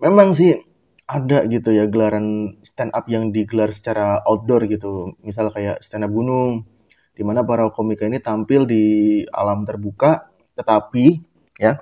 memang 0.03 0.35
sih 0.35 0.59
ada 1.04 1.44
gitu 1.49 1.70
ya 1.73 1.84
gelaran 1.84 2.56
stand 2.64 2.92
up 2.96 3.04
yang 3.12 3.28
digelar 3.28 3.68
secara 3.70 4.25
outdoor 4.25 4.64
gitu 4.68 5.14
misal 5.20 5.52
kayak 5.52 5.84
stand 5.84 6.04
up 6.04 6.12
gunung 6.12 6.64
di 7.12 7.23
mana 7.23 7.44
para 7.44 7.68
komika 7.70 8.08
ini 8.08 8.18
tampil 8.18 8.64
di 8.64 8.84
alam 9.28 9.68
terbuka 9.68 10.32
tetapi 10.56 11.20
ya 11.61 11.76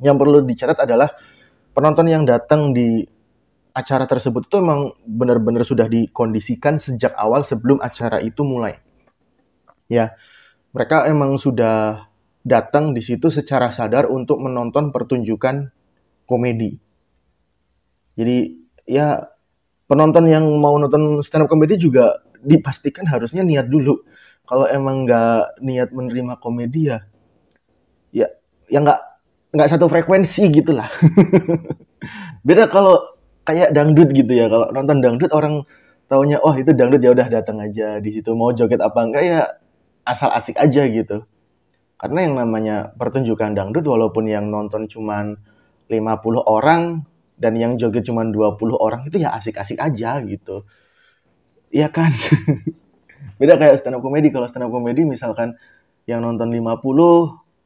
yang 0.00 0.16
perlu 0.16 0.40
dicatat 0.40 0.88
adalah 0.88 1.12
penonton 1.76 2.08
yang 2.08 2.24
datang 2.24 2.72
di 2.72 3.04
acara 3.70 4.04
tersebut 4.06 4.50
itu 4.50 4.56
emang 4.58 4.90
benar-benar 5.06 5.62
sudah 5.62 5.86
dikondisikan 5.86 6.76
sejak 6.76 7.14
awal 7.14 7.46
sebelum 7.46 7.78
acara 7.78 8.18
itu 8.18 8.42
mulai. 8.42 8.78
Ya, 9.86 10.14
mereka 10.74 11.06
emang 11.06 11.38
sudah 11.38 12.06
datang 12.42 12.96
di 12.96 13.02
situ 13.02 13.28
secara 13.30 13.70
sadar 13.70 14.10
untuk 14.10 14.42
menonton 14.42 14.90
pertunjukan 14.94 15.70
komedi. 16.26 16.78
Jadi 18.14 18.56
ya 18.86 19.22
penonton 19.86 20.26
yang 20.30 20.46
mau 20.58 20.74
nonton 20.78 21.22
stand 21.22 21.46
up 21.46 21.50
komedi 21.50 21.78
juga 21.78 22.22
dipastikan 22.40 23.06
harusnya 23.06 23.44
niat 23.44 23.68
dulu. 23.68 24.00
Kalau 24.46 24.66
emang 24.66 25.06
nggak 25.06 25.62
niat 25.62 25.94
menerima 25.94 26.34
komedi 26.42 26.90
ya, 26.90 26.98
ya 28.10 28.26
ya 28.66 28.78
nggak 28.82 29.00
nggak 29.54 29.68
satu 29.70 29.86
frekuensi 29.86 30.50
gitulah. 30.50 30.90
Beda 32.46 32.66
kalau 32.66 32.98
kayak 33.46 33.74
dangdut 33.74 34.10
gitu 34.14 34.30
ya 34.30 34.46
kalau 34.46 34.70
nonton 34.70 35.02
dangdut 35.02 35.30
orang 35.34 35.66
taunya 36.10 36.38
oh 36.42 36.54
itu 36.58 36.74
dangdut 36.74 37.02
ya 37.02 37.10
udah 37.14 37.28
datang 37.30 37.62
aja 37.62 38.02
di 38.02 38.10
situ 38.10 38.34
mau 38.34 38.50
joget 38.50 38.82
apa 38.82 38.98
enggak 39.06 39.22
ya 39.26 39.40
asal 40.02 40.30
asik 40.34 40.58
aja 40.58 40.86
gitu 40.86 41.22
karena 42.00 42.18
yang 42.24 42.34
namanya 42.40 42.76
pertunjukan 42.96 43.52
dangdut 43.52 43.84
walaupun 43.84 44.24
yang 44.26 44.48
nonton 44.48 44.88
cuman 44.88 45.36
50 45.86 46.00
orang 46.46 47.04
dan 47.40 47.56
yang 47.56 47.80
joget 47.80 48.04
cuman 48.04 48.28
20 48.30 48.76
orang 48.76 49.08
itu 49.08 49.16
ya 49.16 49.32
asik-asik 49.32 49.80
aja 49.80 50.20
gitu. 50.20 50.68
Iya 51.72 51.88
kan? 51.88 52.12
Beda 53.40 53.56
kayak 53.56 53.80
stand 53.80 53.96
up 53.96 54.04
comedy. 54.04 54.28
Kalau 54.28 54.44
stand 54.44 54.68
up 54.68 54.70
comedy 54.70 55.08
misalkan 55.08 55.56
yang 56.04 56.20
nonton 56.20 56.52
50 56.52 56.84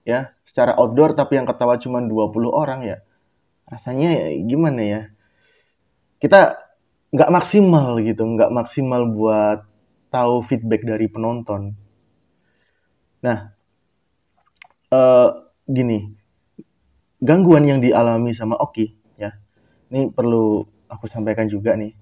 ya 0.07 0.31
secara 0.47 0.79
outdoor 0.79 1.19
tapi 1.19 1.41
yang 1.41 1.49
ketawa 1.49 1.81
cuma 1.81 1.99
20 1.99 2.53
orang 2.55 2.81
ya 2.87 2.99
rasanya 3.67 4.09
ya 4.15 4.27
gimana 4.47 4.83
ya? 4.87 5.03
Kita 6.23 6.55
nggak 7.11 7.31
maksimal 7.31 7.99
gitu, 8.03 8.23
nggak 8.23 8.51
maksimal 8.55 9.11
buat 9.11 9.67
tahu 10.15 10.47
feedback 10.47 10.87
dari 10.87 11.11
penonton. 11.11 11.75
Nah, 13.23 13.51
uh, 14.95 15.29
gini, 15.67 16.11
gangguan 17.19 17.67
yang 17.67 17.81
dialami 17.83 18.31
sama 18.31 18.59
Oki, 18.59 19.04
ini 19.95 20.11
perlu 20.11 20.67
aku 20.91 21.07
sampaikan 21.07 21.47
juga 21.47 21.79
nih, 21.79 21.95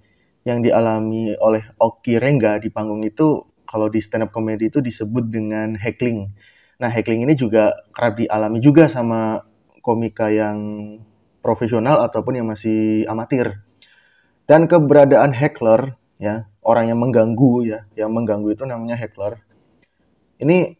yang 0.49 0.65
dialami 0.65 1.37
oleh 1.37 1.77
Oki 1.77 2.17
Rengga 2.17 2.57
di 2.57 2.73
panggung 2.73 3.05
itu, 3.05 3.45
kalau 3.69 3.93
di 3.93 4.01
stand 4.01 4.25
up 4.27 4.31
comedy 4.33 4.73
itu 4.73 4.81
disebut 4.81 5.29
dengan 5.29 5.77
heckling. 5.77 6.33
Nah, 6.81 6.89
heckling 6.89 7.29
ini 7.29 7.37
juga 7.37 7.77
kerap 7.93 8.17
dialami 8.17 8.59
juga 8.65 8.89
sama 8.89 9.45
komika 9.85 10.33
yang 10.33 10.57
profesional 11.43 12.01
ataupun 12.07 12.39
yang 12.39 12.49
masih 12.49 13.05
amatir 13.11 13.61
dan 14.47 14.71
keberadaan 14.71 15.35
heckler 15.35 15.99
ya 16.23 16.47
orang 16.63 16.95
yang 16.95 17.03
mengganggu 17.03 17.67
ya 17.67 17.79
yang 17.99 18.15
mengganggu 18.15 18.55
itu 18.55 18.63
namanya 18.63 18.95
heckler 18.95 19.43
ini 20.39 20.79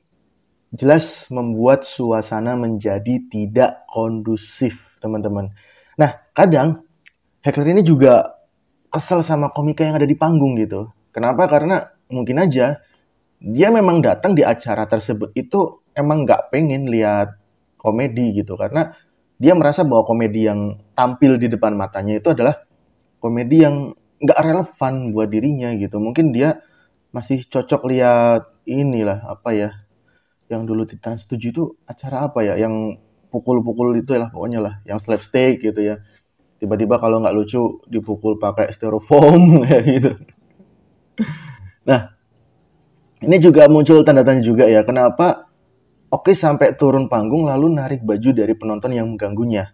jelas 0.73 1.29
membuat 1.29 1.83
suasana 1.83 2.55
menjadi 2.55 3.27
tidak 3.27 3.85
kondusif 3.91 4.95
teman-teman 5.03 5.51
nah 5.99 6.23
kadang 6.31 6.87
heckler 7.43 7.75
ini 7.75 7.83
juga 7.83 8.39
kesel 8.89 9.21
sama 9.21 9.51
komika 9.51 9.83
yang 9.83 9.99
ada 9.99 10.07
di 10.07 10.15
panggung 10.15 10.55
gitu. 10.57 10.89
Kenapa? 11.11 11.51
Karena 11.51 11.83
mungkin 12.09 12.39
aja 12.41 12.81
dia 13.43 13.69
memang 13.75 13.99
datang 14.01 14.39
di 14.39 14.47
acara 14.47 14.87
tersebut 14.87 15.35
itu 15.35 15.83
emang 15.93 16.23
nggak 16.23 16.55
pengen 16.55 16.89
lihat 16.89 17.35
komedi 17.77 18.41
gitu. 18.41 18.55
Karena 18.55 18.95
dia 19.37 19.53
merasa 19.59 19.83
bahwa 19.83 20.07
komedi 20.07 20.47
yang 20.47 20.79
tampil 20.95 21.37
di 21.37 21.51
depan 21.51 21.75
matanya 21.75 22.17
itu 22.23 22.31
adalah 22.31 22.63
komedi 23.19 23.67
yang 23.67 23.91
nggak 24.23 24.39
relevan 24.39 25.11
buat 25.11 25.29
dirinya 25.29 25.75
gitu. 25.75 25.99
Mungkin 25.99 26.31
dia 26.31 26.63
masih 27.11 27.43
cocok 27.45 27.91
lihat 27.91 28.47
inilah 28.65 29.27
apa 29.27 29.51
ya 29.53 29.71
yang 30.47 30.69
dulu 30.69 30.87
Titan 30.87 31.19
setuju 31.19 31.47
itu 31.51 31.63
acara 31.91 32.31
apa 32.31 32.47
ya? 32.47 32.55
Yang 32.55 33.03
pukul-pukul 33.33 33.97
itu 33.99 34.15
lah 34.15 34.29
pokoknya 34.29 34.61
lah 34.61 34.75
yang 34.85 35.01
slapstick 35.01 35.65
gitu 35.65 35.81
ya 35.81 36.05
tiba-tiba 36.63 37.03
kalau 37.03 37.19
nggak 37.19 37.35
lucu 37.35 37.83
dipukul 37.91 38.39
pakai 38.39 38.71
styrofoam 38.71 39.43
kayak 39.67 39.83
gitu 39.91 40.13
nah 41.83 42.15
ini 43.23 43.37
juga 43.43 43.67
muncul 43.67 44.07
tanda 44.07 44.23
tanya 44.23 44.47
juga 44.47 44.71
ya 44.71 44.87
kenapa 44.87 45.53
Oki 46.13 46.37
sampai 46.37 46.77
turun 46.77 47.09
panggung 47.09 47.49
lalu 47.49 47.73
narik 47.73 48.05
baju 48.05 48.37
dari 48.37 48.53
penonton 48.53 48.93
yang 48.93 49.09
mengganggunya. 49.09 49.73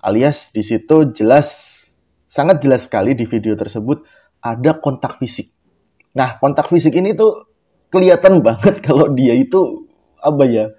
Alias 0.00 0.48
di 0.48 0.64
situ 0.64 1.12
jelas, 1.12 1.76
sangat 2.24 2.64
jelas 2.64 2.88
sekali 2.88 3.12
di 3.12 3.28
video 3.28 3.52
tersebut 3.52 4.00
ada 4.40 4.80
kontak 4.80 5.20
fisik. 5.20 5.52
Nah, 6.16 6.40
kontak 6.40 6.72
fisik 6.72 6.96
ini 6.96 7.12
tuh 7.12 7.52
kelihatan 7.92 8.40
banget 8.40 8.80
kalau 8.88 9.12
dia 9.12 9.36
itu 9.36 9.84
apa 10.16 10.48
ya 10.48 10.72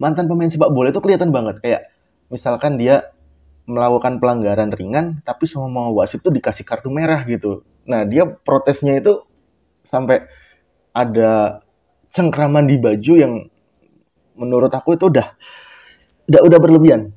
mantan 0.00 0.24
pemain 0.24 0.48
sepak 0.48 0.72
bola 0.72 0.88
itu 0.88 1.04
kelihatan 1.04 1.28
banget 1.28 1.60
kayak 1.60 1.92
misalkan 2.32 2.80
dia 2.80 3.12
melakukan 3.68 4.16
pelanggaran 4.16 4.72
ringan 4.72 5.20
tapi 5.20 5.44
semua 5.44 5.92
wasit 5.92 6.24
itu 6.24 6.32
dikasih 6.32 6.64
kartu 6.64 6.88
merah 6.88 7.20
gitu. 7.28 7.62
Nah, 7.84 8.08
dia 8.08 8.24
protesnya 8.24 8.96
itu 8.96 9.20
sampai 9.84 10.24
ada 10.96 11.60
cengkraman 12.16 12.64
di 12.64 12.80
baju 12.80 13.14
yang 13.20 13.44
menurut 14.40 14.72
aku 14.72 14.96
itu 14.96 15.12
udah 15.12 15.36
udah 16.32 16.40
udah 16.48 16.58
berlebihan. 16.58 17.12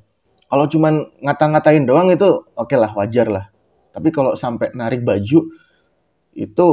Kalau 0.52 0.68
cuman 0.68 1.08
ngata-ngatain 1.24 1.88
doang 1.88 2.12
itu 2.12 2.28
oke 2.28 2.68
okay 2.68 2.76
lah 2.76 2.92
wajar 3.00 3.32
lah. 3.32 3.46
Tapi 3.96 4.12
kalau 4.12 4.36
sampai 4.36 4.76
narik 4.76 5.08
baju 5.08 5.48
itu 6.36 6.68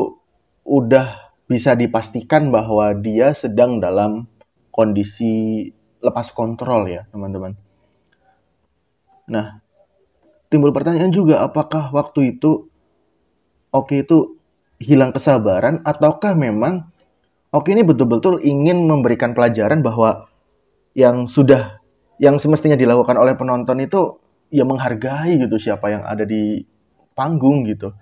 udah 0.67 1.07
bisa 1.47 1.79
dipastikan 1.79 2.51
bahwa 2.51 2.91
dia 2.99 3.31
sedang 3.33 3.79
dalam 3.79 4.27
kondisi 4.75 5.71
lepas 6.03 6.35
kontrol 6.35 6.91
ya 6.91 7.07
teman-teman. 7.11 7.55
Nah, 9.29 9.61
timbul 10.49 10.73
pertanyaan 10.73 11.13
juga 11.13 11.45
apakah 11.45 11.93
waktu 11.93 12.37
itu 12.37 12.69
oke 13.73 13.95
itu 13.95 14.37
hilang 14.81 15.13
kesabaran 15.13 15.85
ataukah 15.85 16.33
memang 16.37 16.89
oke 17.53 17.69
ini 17.69 17.85
betul-betul 17.85 18.41
ingin 18.41 18.85
memberikan 18.89 19.37
pelajaran 19.37 19.85
bahwa 19.85 20.29
yang 20.97 21.29
sudah 21.31 21.79
yang 22.19 22.37
semestinya 22.41 22.75
dilakukan 22.75 23.15
oleh 23.15 23.39
penonton 23.39 23.79
itu 23.79 24.19
ya 24.51 24.65
menghargai 24.65 25.39
gitu 25.39 25.57
siapa 25.61 25.93
yang 25.93 26.03
ada 26.03 26.25
di 26.25 26.65
panggung 27.13 27.67
gitu. 27.69 27.95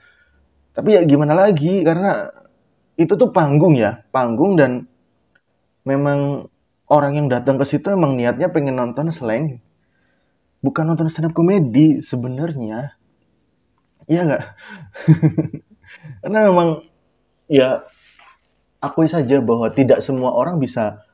Tapi 0.72 0.96
ya 0.96 1.00
gimana 1.04 1.32
lagi 1.32 1.80
karena 1.84 2.28
itu 2.96 3.12
tuh 3.16 3.32
panggung 3.32 3.76
ya, 3.76 4.04
panggung 4.12 4.56
dan 4.56 4.88
memang 5.84 6.48
orang 6.88 7.12
yang 7.16 7.26
datang 7.28 7.56
ke 7.60 7.64
situ 7.64 7.92
emang 7.92 8.16
niatnya 8.16 8.48
pengen 8.52 8.76
nonton 8.76 9.08
slang. 9.12 9.60
Bukan 10.66 10.82
nonton 10.82 11.06
stand 11.06 11.30
up 11.30 11.34
komedi 11.38 12.02
sebenarnya. 12.02 12.98
Iya 14.10 14.20
nggak? 14.26 14.44
karena 16.26 16.50
memang 16.50 16.82
ya 17.46 17.86
akui 18.82 19.06
saja 19.06 19.38
bahwa 19.38 19.70
tidak 19.70 20.02
semua 20.02 20.34
orang 20.34 20.58
bisa 20.58 21.06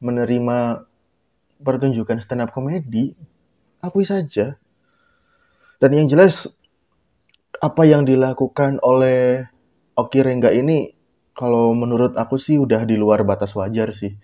menerima 0.00 0.88
pertunjukan 1.60 2.20
stand 2.20 2.44
up 2.44 2.50
komedi, 2.52 3.12
akui 3.84 4.08
saja. 4.08 4.56
Dan 5.80 5.90
yang 5.92 6.08
jelas 6.08 6.48
apa 7.60 7.84
yang 7.84 8.08
dilakukan 8.08 8.80
oleh 8.80 9.48
Oki 9.96 10.20
Rengga 10.20 10.52
ini 10.52 10.92
kalau 11.36 11.72
menurut 11.76 12.16
aku 12.16 12.36
sih 12.36 12.56
udah 12.60 12.84
di 12.88 12.96
luar 12.96 13.24
batas 13.24 13.56
wajar 13.56 13.92
sih. 13.92 14.16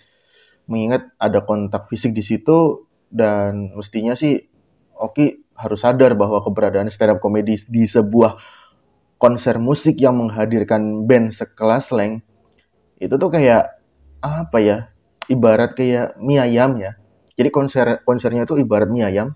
Mengingat 0.71 1.11
ada 1.19 1.43
kontak 1.43 1.89
fisik 1.89 2.15
di 2.15 2.23
situ 2.23 2.87
dan 3.11 3.75
mestinya 3.75 4.15
sih 4.15 4.50
Oki 5.01 5.49
harus 5.57 5.81
sadar 5.81 6.13
bahwa 6.13 6.45
keberadaan 6.45 6.93
stand 6.93 7.17
up 7.17 7.25
komedi 7.25 7.57
di 7.73 7.89
sebuah 7.89 8.37
konser 9.17 9.57
musik 9.57 9.97
yang 9.97 10.21
menghadirkan 10.21 11.09
band 11.09 11.33
sekelas 11.33 11.93
Leng 11.97 12.21
itu 13.01 13.17
tuh 13.17 13.33
kayak 13.33 13.81
apa 14.21 14.59
ya 14.61 14.79
ibarat 15.33 15.73
kayak 15.73 16.21
mie 16.21 16.37
ayam 16.37 16.77
ya 16.77 17.01
jadi 17.41 17.49
konser 17.49 18.05
konsernya 18.05 18.45
itu 18.45 18.61
ibarat 18.61 18.93
mie 18.93 19.01
ayam, 19.01 19.33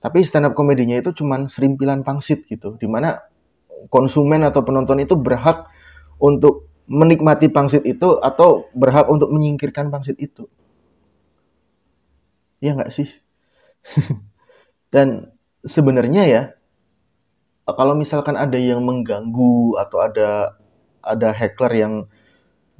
tapi 0.00 0.24
stand 0.24 0.48
up 0.48 0.56
komedinya 0.56 0.96
itu 0.96 1.12
cuman 1.12 1.52
serimpilan 1.52 2.00
pangsit 2.00 2.48
gitu, 2.48 2.80
di 2.80 2.88
mana 2.88 3.20
konsumen 3.92 4.40
atau 4.40 4.64
penonton 4.64 5.04
itu 5.04 5.20
berhak 5.20 5.68
untuk 6.16 6.72
menikmati 6.88 7.52
pangsit 7.52 7.84
itu 7.84 8.16
atau 8.24 8.72
berhak 8.72 9.04
untuk 9.12 9.28
menyingkirkan 9.36 9.92
pangsit 9.92 10.16
itu. 10.16 10.48
Iya 12.64 12.80
nggak 12.80 12.88
sih? 12.88 13.12
Dan 14.90 15.30
sebenarnya 15.62 16.22
ya, 16.26 16.42
kalau 17.70 17.94
misalkan 17.94 18.34
ada 18.34 18.58
yang 18.58 18.82
mengganggu 18.82 19.78
atau 19.78 20.02
ada 20.02 20.58
ada 21.00 21.30
hacker 21.30 21.70
yang 21.72 21.94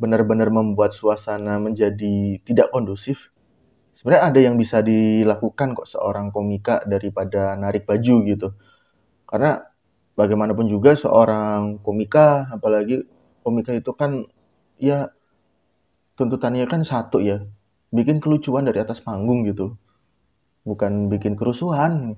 benar-benar 0.00 0.50
membuat 0.50 0.90
suasana 0.90 1.60
menjadi 1.62 2.40
tidak 2.42 2.72
kondusif, 2.74 3.30
sebenarnya 3.94 4.24
ada 4.26 4.40
yang 4.40 4.56
bisa 4.58 4.82
dilakukan 4.82 5.76
kok 5.76 5.88
seorang 5.88 6.34
komika 6.34 6.82
daripada 6.88 7.54
narik 7.54 7.86
baju 7.86 8.16
gitu. 8.26 8.48
Karena 9.28 9.60
bagaimanapun 10.18 10.66
juga 10.66 10.96
seorang 10.98 11.78
komika, 11.84 12.50
apalagi 12.50 13.06
komika 13.46 13.70
itu 13.76 13.92
kan 13.94 14.26
ya 14.80 15.12
tuntutannya 16.18 16.66
kan 16.66 16.82
satu 16.82 17.22
ya, 17.22 17.44
bikin 17.94 18.18
kelucuan 18.18 18.66
dari 18.66 18.80
atas 18.82 18.98
panggung 19.04 19.46
gitu. 19.46 19.76
Bukan 20.70 21.10
bikin 21.10 21.34
kerusuhan. 21.34 22.14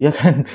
Ya 0.00 0.10
kan? 0.10 0.48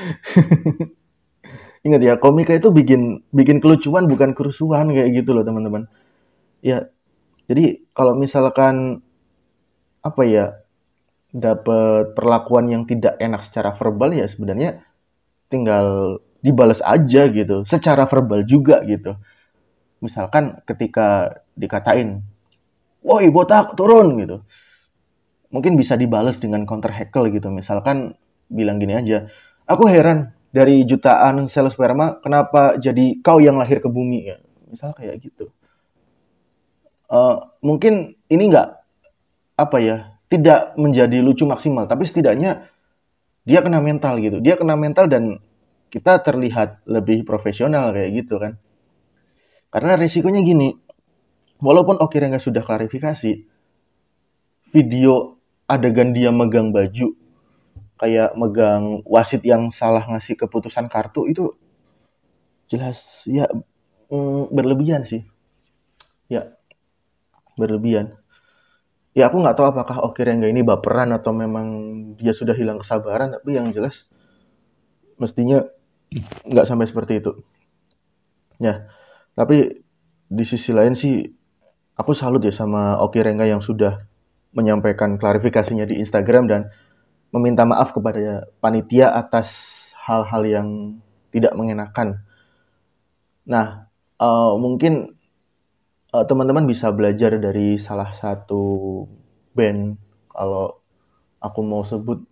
Ingat 1.86 2.02
ya, 2.02 2.14
komika 2.18 2.52
itu 2.58 2.74
bikin 2.74 3.24
bikin 3.32 3.62
kelucuan 3.64 4.10
bukan 4.10 4.34
kerusuhan 4.36 4.92
kayak 4.92 5.22
gitu 5.22 5.32
loh, 5.32 5.46
teman-teman. 5.48 5.88
Ya, 6.60 6.92
jadi 7.48 7.80
kalau 7.96 8.20
misalkan 8.20 9.00
apa 10.04 10.22
ya 10.24 10.46
dapat 11.30 12.18
perlakuan 12.18 12.66
yang 12.72 12.84
tidak 12.90 13.14
enak 13.22 13.46
secara 13.46 13.76
verbal 13.76 14.10
ya 14.16 14.26
sebenarnya 14.26 14.82
tinggal 15.52 16.18
dibalas 16.42 16.82
aja 16.82 17.28
gitu 17.30 17.62
secara 17.68 18.10
verbal 18.10 18.42
juga 18.48 18.82
gitu 18.88 19.14
misalkan 20.00 20.58
ketika 20.64 21.42
dikatain 21.54 22.24
woi 23.04 23.28
botak 23.30 23.76
turun 23.76 24.16
gitu 24.18 24.38
mungkin 25.50 25.74
bisa 25.78 25.98
dibalas 25.98 26.38
dengan 26.38 26.66
counter 26.66 26.94
heckle 26.94 27.30
gitu. 27.34 27.50
Misalkan 27.50 28.18
bilang 28.50 28.82
gini 28.82 28.98
aja 28.98 29.30
aku 29.70 29.86
heran 29.86 30.34
dari 30.50 30.82
jutaan 30.82 31.46
sel 31.46 31.70
sperma 31.70 32.18
kenapa 32.26 32.82
jadi 32.82 33.22
kau 33.22 33.38
yang 33.38 33.62
lahir 33.62 33.78
ke 33.78 33.90
bumi? 33.90 34.20
Ya 34.26 34.38
misal 34.70 34.94
kayak 34.98 35.22
gitu. 35.22 35.54
Uh, 37.10 37.42
mungkin 37.66 38.18
ini 38.30 38.44
nggak 38.54 38.70
apa 39.58 39.78
ya 39.82 39.98
tidak 40.30 40.78
menjadi 40.78 41.26
lucu 41.26 41.42
maksimal 41.50 41.90
tapi 41.90 42.06
setidaknya 42.06 42.70
dia 43.46 43.60
kena 43.66 43.82
mental 43.82 44.22
gitu. 44.22 44.38
Dia 44.42 44.58
kena 44.58 44.78
mental 44.78 45.10
dan 45.10 45.42
kita 45.90 46.22
terlihat 46.22 46.86
lebih 46.86 47.26
profesional 47.26 47.90
kayak 47.90 48.26
gitu 48.26 48.38
kan. 48.38 48.62
Karena 49.74 49.98
resikonya 49.98 50.46
gini 50.46 50.70
walaupun 51.62 51.98
oke 51.98 52.14
nggak 52.14 52.42
sudah 52.42 52.62
klarifikasi 52.62 53.46
video 54.70 55.39
adegan 55.70 56.10
dia 56.18 56.34
megang 56.34 56.74
baju 56.74 57.14
kayak 58.02 58.34
megang 58.34 59.06
wasit 59.06 59.46
yang 59.46 59.70
salah 59.70 60.02
ngasih 60.10 60.34
keputusan 60.34 60.90
kartu 60.90 61.30
itu 61.30 61.54
jelas 62.66 63.26
ya 63.30 63.46
mm, 64.10 64.50
berlebihan 64.50 65.06
sih. 65.06 65.26
Ya 66.26 66.58
berlebihan. 67.60 68.18
Ya 69.14 69.28
aku 69.30 69.42
nggak 69.42 69.58
tahu 69.58 69.68
apakah 69.70 70.06
Oki 70.06 70.22
Rengga 70.26 70.48
ini 70.48 70.66
baperan 70.66 71.12
atau 71.14 71.36
memang 71.36 71.68
dia 72.16 72.32
sudah 72.32 72.56
hilang 72.56 72.80
kesabaran 72.80 73.36
tapi 73.36 73.58
yang 73.58 73.70
jelas 73.74 74.08
mestinya 75.20 75.66
nggak 76.48 76.66
sampai 76.66 76.88
seperti 76.90 77.20
itu. 77.22 77.32
Ya 78.58 78.90
tapi 79.38 79.86
di 80.30 80.46
sisi 80.46 80.72
lain 80.72 80.94
sih 80.94 81.26
aku 82.00 82.16
salut 82.16 82.40
ya 82.46 82.54
sama 82.54 82.96
Oki 83.04 83.20
Rengga 83.20 83.50
yang 83.50 83.60
sudah 83.60 84.09
menyampaikan 84.54 85.22
klarifikasinya 85.22 85.86
di 85.86 86.02
Instagram 86.02 86.50
dan 86.50 86.62
meminta 87.30 87.66
maaf 87.66 87.94
kepada 87.94 88.50
panitia 88.58 89.14
atas 89.14 89.78
hal-hal 90.10 90.44
yang 90.46 90.68
tidak 91.30 91.54
mengenakan. 91.54 92.26
Nah, 93.46 93.86
uh, 94.18 94.58
mungkin 94.58 95.14
uh, 96.14 96.26
teman-teman 96.26 96.66
bisa 96.66 96.90
belajar 96.90 97.38
dari 97.38 97.78
salah 97.78 98.10
satu 98.10 99.06
band 99.54 100.02
kalau 100.34 100.82
aku 101.38 101.60
mau 101.62 101.86
sebut 101.86 102.26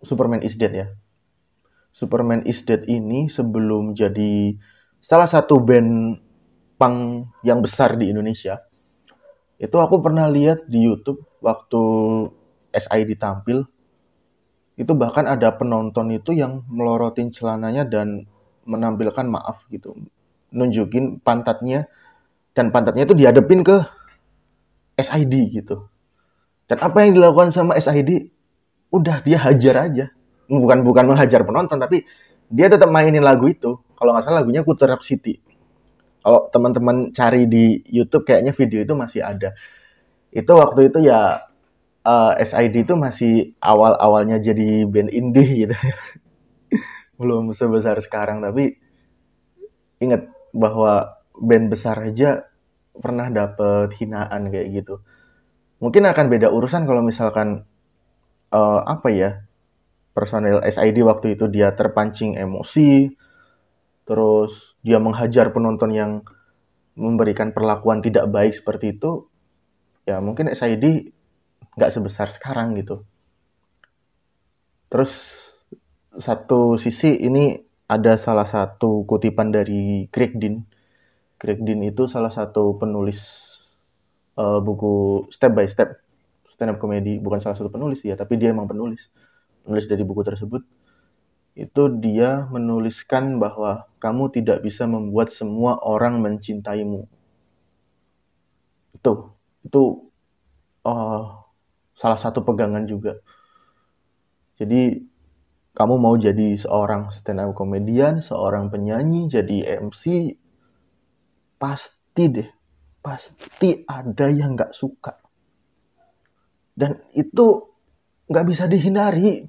Superman 0.00 0.40
is 0.40 0.56
Dead 0.56 0.72
ya. 0.72 0.88
Superman 1.92 2.44
is 2.48 2.64
Dead 2.64 2.84
ini 2.88 3.28
sebelum 3.28 3.92
jadi 3.92 4.56
salah 5.00 5.28
satu 5.28 5.60
band 5.60 6.20
punk 6.76 7.28
yang 7.44 7.64
besar 7.64 7.96
di 7.96 8.12
Indonesia, 8.12 8.60
itu 9.56 9.76
aku 9.80 10.00
pernah 10.04 10.28
lihat 10.28 10.68
di 10.68 10.84
YouTube 10.84 11.24
waktu 11.46 11.82
SID 12.74 13.14
tampil, 13.22 13.70
itu 14.74 14.92
bahkan 14.98 15.24
ada 15.30 15.54
penonton 15.54 16.10
itu 16.10 16.34
yang 16.34 16.66
melorotin 16.66 17.30
celananya 17.30 17.86
dan 17.86 18.26
menampilkan 18.66 19.24
maaf 19.30 19.64
gitu, 19.70 19.94
nunjukin 20.50 21.22
pantatnya 21.22 21.86
dan 22.52 22.74
pantatnya 22.74 23.06
itu 23.06 23.14
dihadapin 23.14 23.62
ke 23.62 23.78
SID 24.98 25.62
gitu. 25.62 25.86
Dan 26.66 26.82
apa 26.82 27.06
yang 27.06 27.14
dilakukan 27.14 27.54
sama 27.54 27.78
SID, 27.78 28.34
udah 28.90 29.22
dia 29.22 29.38
hajar 29.38 29.86
aja. 29.86 30.06
Bukan 30.50 30.82
bukan 30.82 31.04
menghajar 31.06 31.46
penonton, 31.46 31.78
tapi 31.78 32.02
dia 32.50 32.66
tetap 32.66 32.90
mainin 32.90 33.22
lagu 33.22 33.46
itu. 33.46 33.78
Kalau 33.96 34.10
nggak 34.12 34.24
salah 34.26 34.42
lagunya 34.42 34.66
Kuterap 34.66 35.00
City. 35.06 35.38
Kalau 36.26 36.50
teman-teman 36.50 37.14
cari 37.14 37.46
di 37.46 37.86
YouTube 37.86 38.26
kayaknya 38.26 38.50
video 38.50 38.82
itu 38.82 38.94
masih 38.98 39.22
ada. 39.22 39.54
Itu 40.30 40.52
waktu 40.58 40.90
itu 40.92 41.06
ya 41.06 41.46
uh, 42.06 42.32
eh, 42.38 42.44
SID 42.46 42.86
itu 42.86 42.94
masih 42.94 43.58
awal-awalnya 43.58 44.38
jadi 44.38 44.86
band 44.86 45.10
indie 45.10 45.66
gitu. 45.66 45.76
Belum 47.20 47.50
sebesar 47.50 47.98
sekarang 47.98 48.44
tapi 48.44 48.78
ingat 49.98 50.28
bahwa 50.52 51.20
band 51.36 51.72
besar 51.72 52.00
aja 52.00 52.48
pernah 52.96 53.28
dapet 53.28 53.92
hinaan 54.00 54.48
kayak 54.48 54.68
gitu. 54.72 55.04
Mungkin 55.82 56.08
akan 56.08 56.26
beda 56.32 56.48
urusan 56.48 56.88
kalau 56.88 57.04
misalkan 57.04 57.68
uh, 58.52 58.80
apa 58.84 59.08
ya 59.12 59.30
personel 60.16 60.64
SID 60.64 61.04
waktu 61.04 61.36
itu 61.36 61.44
dia 61.52 61.76
terpancing 61.76 62.40
emosi, 62.40 63.12
terus 64.08 64.72
dia 64.80 64.96
menghajar 64.96 65.52
penonton 65.52 65.92
yang 65.92 66.24
memberikan 66.96 67.52
perlakuan 67.52 68.00
tidak 68.00 68.24
baik 68.32 68.56
seperti 68.56 68.96
itu, 68.96 69.28
ya 70.06 70.22
mungkin 70.22 70.48
SID 70.48 71.12
nggak 71.76 71.92
sebesar 71.92 72.30
sekarang 72.32 72.78
gitu. 72.78 73.04
Terus 74.88 75.12
satu 76.16 76.80
sisi 76.80 77.18
ini 77.20 77.58
ada 77.90 78.16
salah 78.16 78.48
satu 78.48 79.04
kutipan 79.04 79.52
dari 79.52 80.08
Craig 80.08 80.38
Dean. 80.38 80.64
Craig 81.36 81.60
Dean 81.60 81.84
itu 81.84 82.08
salah 82.08 82.32
satu 82.32 82.80
penulis 82.80 83.20
uh, 84.40 84.62
buku 84.62 85.26
Step 85.28 85.52
by 85.52 85.68
Step 85.68 86.00
stand 86.56 86.72
up 86.72 86.80
comedy, 86.80 87.20
bukan 87.20 87.36
salah 87.44 87.52
satu 87.52 87.68
penulis 87.68 88.00
ya, 88.00 88.16
tapi 88.16 88.40
dia 88.40 88.56
emang 88.56 88.64
penulis. 88.64 89.12
Penulis 89.68 89.84
dari 89.84 90.00
buku 90.08 90.24
tersebut 90.24 90.64
itu 91.56 91.82
dia 92.00 92.44
menuliskan 92.52 93.40
bahwa 93.40 93.88
kamu 94.00 94.28
tidak 94.32 94.60
bisa 94.64 94.88
membuat 94.88 95.32
semua 95.32 95.76
orang 95.80 96.20
mencintaimu. 96.20 97.08
Itu 98.96 99.35
itu 99.66 100.06
uh, 100.86 101.42
salah 101.98 102.18
satu 102.20 102.46
pegangan 102.46 102.86
juga. 102.86 103.18
Jadi 104.56 105.02
kamu 105.76 105.94
mau 106.00 106.16
jadi 106.16 106.56
seorang 106.56 107.12
stand 107.12 107.42
up 107.42 107.52
komedian, 107.52 108.24
seorang 108.24 108.72
penyanyi, 108.72 109.28
jadi 109.28 109.82
MC, 109.84 110.32
pasti 111.60 112.24
deh, 112.32 112.48
pasti 113.04 113.84
ada 113.84 114.32
yang 114.32 114.56
nggak 114.56 114.72
suka. 114.72 115.20
Dan 116.72 116.96
itu 117.12 117.60
nggak 118.28 118.46
bisa 118.48 118.64
dihindari. 118.64 119.44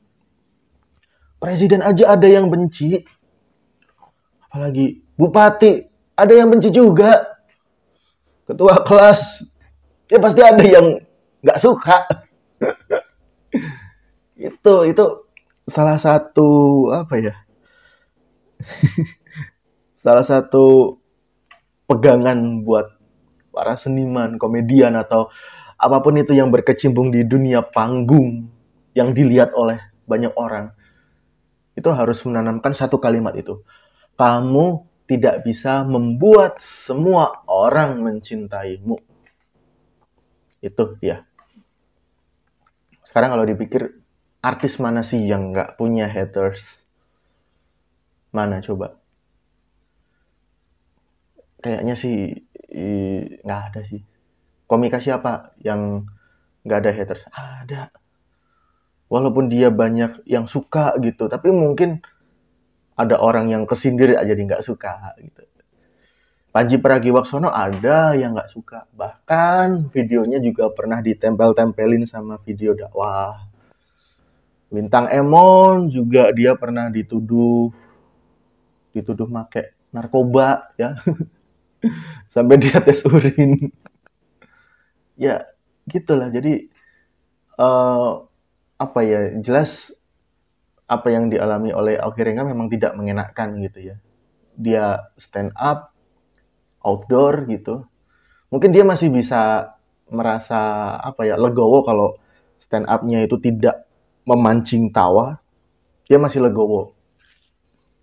Presiden 1.38 1.86
aja 1.86 2.18
ada 2.18 2.28
yang 2.28 2.50
benci. 2.50 2.98
Apalagi 4.50 5.00
bupati 5.16 5.86
ada 6.18 6.34
yang 6.34 6.50
benci 6.52 6.74
juga. 6.74 7.24
Ketua 8.48 8.84
kelas 8.84 9.44
ya 10.08 10.18
pasti 10.20 10.42
ada 10.44 10.64
yang 10.64 11.00
nggak 11.44 11.62
suka. 11.62 11.98
itu 14.38 14.74
itu 14.88 15.06
salah 15.68 15.98
satu 16.00 16.50
apa 16.94 17.16
ya? 17.20 17.36
Salah 19.98 20.24
satu 20.24 20.98
pegangan 21.90 22.62
buat 22.64 22.96
para 23.50 23.74
seniman 23.74 24.38
komedian 24.38 24.94
atau 24.94 25.28
apa 25.76 25.98
pun 26.00 26.16
itu 26.16 26.38
yang 26.38 26.54
berkecimpung 26.54 27.10
di 27.10 27.26
dunia 27.26 27.66
panggung 27.66 28.48
yang 28.94 29.12
dilihat 29.12 29.52
oleh 29.58 29.82
banyak 30.06 30.32
orang 30.38 30.72
itu 31.78 31.90
harus 31.94 32.26
menanamkan 32.26 32.74
satu 32.74 32.98
kalimat 32.98 33.38
itu. 33.38 33.62
Kamu 34.18 34.86
tidak 35.06 35.46
bisa 35.46 35.86
membuat 35.86 36.58
semua 36.58 37.46
orang 37.46 38.02
mencintaimu 38.02 38.98
itu 40.68 41.00
ya 41.00 41.24
sekarang 43.08 43.34
kalau 43.34 43.48
dipikir 43.48 43.98
artis 44.46 44.78
mana 44.84 45.02
sih 45.02 45.24
yang 45.24 45.56
nggak 45.56 45.74
punya 45.80 46.06
haters? 46.06 46.84
Mana 48.36 48.60
coba? 48.60 49.00
Kayaknya 51.64 51.96
sih 51.98 52.36
nggak 53.42 53.62
ada 53.72 53.82
sih. 53.88 54.04
Komika 54.68 55.00
siapa 55.00 55.56
yang 55.64 56.06
nggak 56.68 56.80
ada 56.84 56.92
haters? 56.94 57.24
Ada. 57.32 57.90
Walaupun 59.08 59.48
dia 59.48 59.72
banyak 59.72 60.28
yang 60.28 60.46
suka 60.46 60.94
gitu, 61.00 61.32
tapi 61.32 61.50
mungkin 61.56 62.04
ada 63.00 63.18
orang 63.24 63.48
yang 63.48 63.64
kesindir 63.64 64.20
aja 64.20 64.36
dia 64.36 64.46
nggak 64.46 64.62
suka 64.62 65.16
gitu. 65.24 65.42
Panji 66.48 66.80
Pragiwaksono 66.80 67.52
ada 67.52 68.16
yang 68.16 68.34
nggak 68.34 68.50
suka. 68.50 68.88
Bahkan 68.96 69.92
videonya 69.92 70.40
juga 70.40 70.72
pernah 70.72 71.04
ditempel-tempelin 71.04 72.08
sama 72.08 72.40
video 72.42 72.72
dakwah. 72.72 73.36
Bintang 74.72 75.12
Emon 75.12 75.88
juga 75.92 76.32
dia 76.32 76.56
pernah 76.56 76.92
dituduh 76.92 77.72
dituduh 78.96 79.28
make 79.28 79.76
narkoba 79.92 80.72
ya. 80.80 80.96
Sampai 82.34 82.58
dia 82.58 82.80
tes 82.82 83.06
urin. 83.06 83.70
ya, 85.20 85.46
gitulah. 85.86 86.32
Jadi 86.32 86.68
uh, 87.60 88.24
apa 88.80 89.00
ya? 89.04 89.36
Jelas 89.44 89.94
apa 90.88 91.12
yang 91.12 91.28
dialami 91.28 91.76
oleh 91.76 92.00
Alkirenga 92.00 92.48
memang 92.48 92.72
tidak 92.72 92.96
mengenakan 92.96 93.60
gitu 93.62 93.94
ya. 93.94 93.96
Dia 94.58 95.12
stand 95.20 95.54
up 95.54 95.97
outdoor 96.84 97.48
gitu 97.50 97.86
mungkin 98.50 98.72
dia 98.72 98.84
masih 98.88 99.12
bisa 99.12 99.74
merasa 100.08 100.94
apa 100.98 101.28
ya 101.28 101.36
legowo 101.36 101.84
kalau 101.84 102.16
stand 102.58 102.88
up-nya 102.88 103.24
itu 103.28 103.36
tidak 103.40 103.86
memancing 104.24 104.90
tawa 104.92 105.40
dia 106.08 106.18
masih 106.18 106.44
legowo 106.44 106.96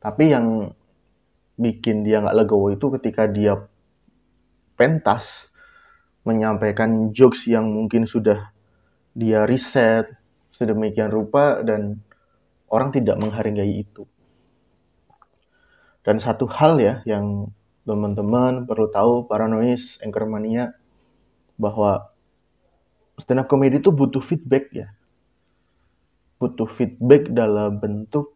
tapi 0.05 0.33
yang 0.35 0.73
bikin 1.57 2.05
dia 2.05 2.21
nggak 2.21 2.37
legowo 2.45 2.75
itu 2.75 2.87
ketika 3.01 3.25
dia 3.31 3.57
pentas 4.75 5.49
menyampaikan 6.27 7.13
jokes 7.15 7.47
yang 7.47 7.69
mungkin 7.69 8.09
sudah 8.09 8.51
dia 9.15 9.47
riset 9.47 10.11
sedemikian 10.51 11.11
rupa 11.11 11.63
dan 11.63 12.03
orang 12.71 12.91
tidak 12.91 13.19
menghargai 13.19 13.87
itu. 13.87 14.07
Dan 16.05 16.21
satu 16.21 16.47
hal 16.47 16.79
ya 16.79 16.95
yang 17.09 17.49
teman-teman 17.85 18.65
perlu 18.65 18.89
tahu 18.89 19.29
para 19.29 19.45
noise 19.45 20.01
bahwa 21.55 22.11
stand 23.21 23.45
up 23.45 23.47
comedy 23.47 23.79
itu 23.79 23.95
butuh 23.95 24.25
feedback 24.25 24.73
ya. 24.75 24.89
Butuh 26.41 26.67
feedback 26.67 27.31
dalam 27.31 27.79
bentuk 27.79 28.35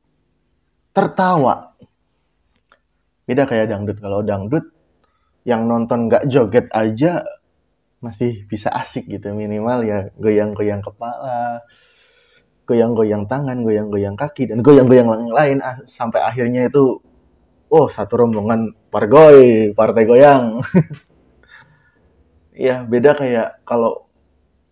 tertawa. 0.95 1.75
Beda 3.27 3.45
kayak 3.45 3.69
dangdut. 3.69 3.99
Kalau 4.01 4.25
dangdut 4.25 4.65
yang 5.45 5.65
nonton 5.65 6.09
nggak 6.09 6.29
joget 6.29 6.69
aja 6.73 7.25
masih 7.99 8.47
bisa 8.47 8.71
asik 8.71 9.11
gitu 9.11 9.35
minimal 9.35 9.83
ya 9.83 10.13
goyang-goyang 10.15 10.79
kepala, 10.85 11.67
goyang-goyang 12.63 13.27
tangan, 13.27 13.67
goyang-goyang 13.67 14.15
kaki 14.15 14.47
dan 14.47 14.63
goyang-goyang 14.63 15.11
lain-lain 15.11 15.59
ah, 15.65 15.83
sampai 15.89 16.23
akhirnya 16.23 16.71
itu 16.71 17.03
oh 17.69 17.87
satu 17.89 18.25
rombongan 18.25 18.73
pargoy, 18.89 19.73
partai 19.73 20.03
goyang. 20.09 20.61
ya 22.69 22.83
beda 22.83 23.15
kayak 23.15 23.63
kalau 23.63 24.09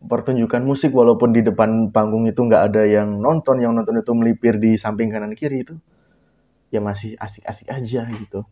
pertunjukan 0.03 0.63
musik 0.63 0.93
walaupun 0.93 1.33
di 1.33 1.41
depan 1.41 1.89
panggung 1.91 2.29
itu 2.29 2.43
nggak 2.45 2.73
ada 2.73 2.83
yang 2.85 3.21
nonton, 3.21 3.61
yang 3.61 3.73
nonton 3.73 4.01
itu 4.01 4.13
melipir 4.13 4.61
di 4.61 4.77
samping 4.77 5.09
kanan 5.09 5.33
kiri 5.33 5.65
itu 5.65 5.77
ya 6.71 6.83
masih 6.83 7.15
asik-asik 7.17 7.69
aja 7.71 8.05
gitu. 8.11 8.45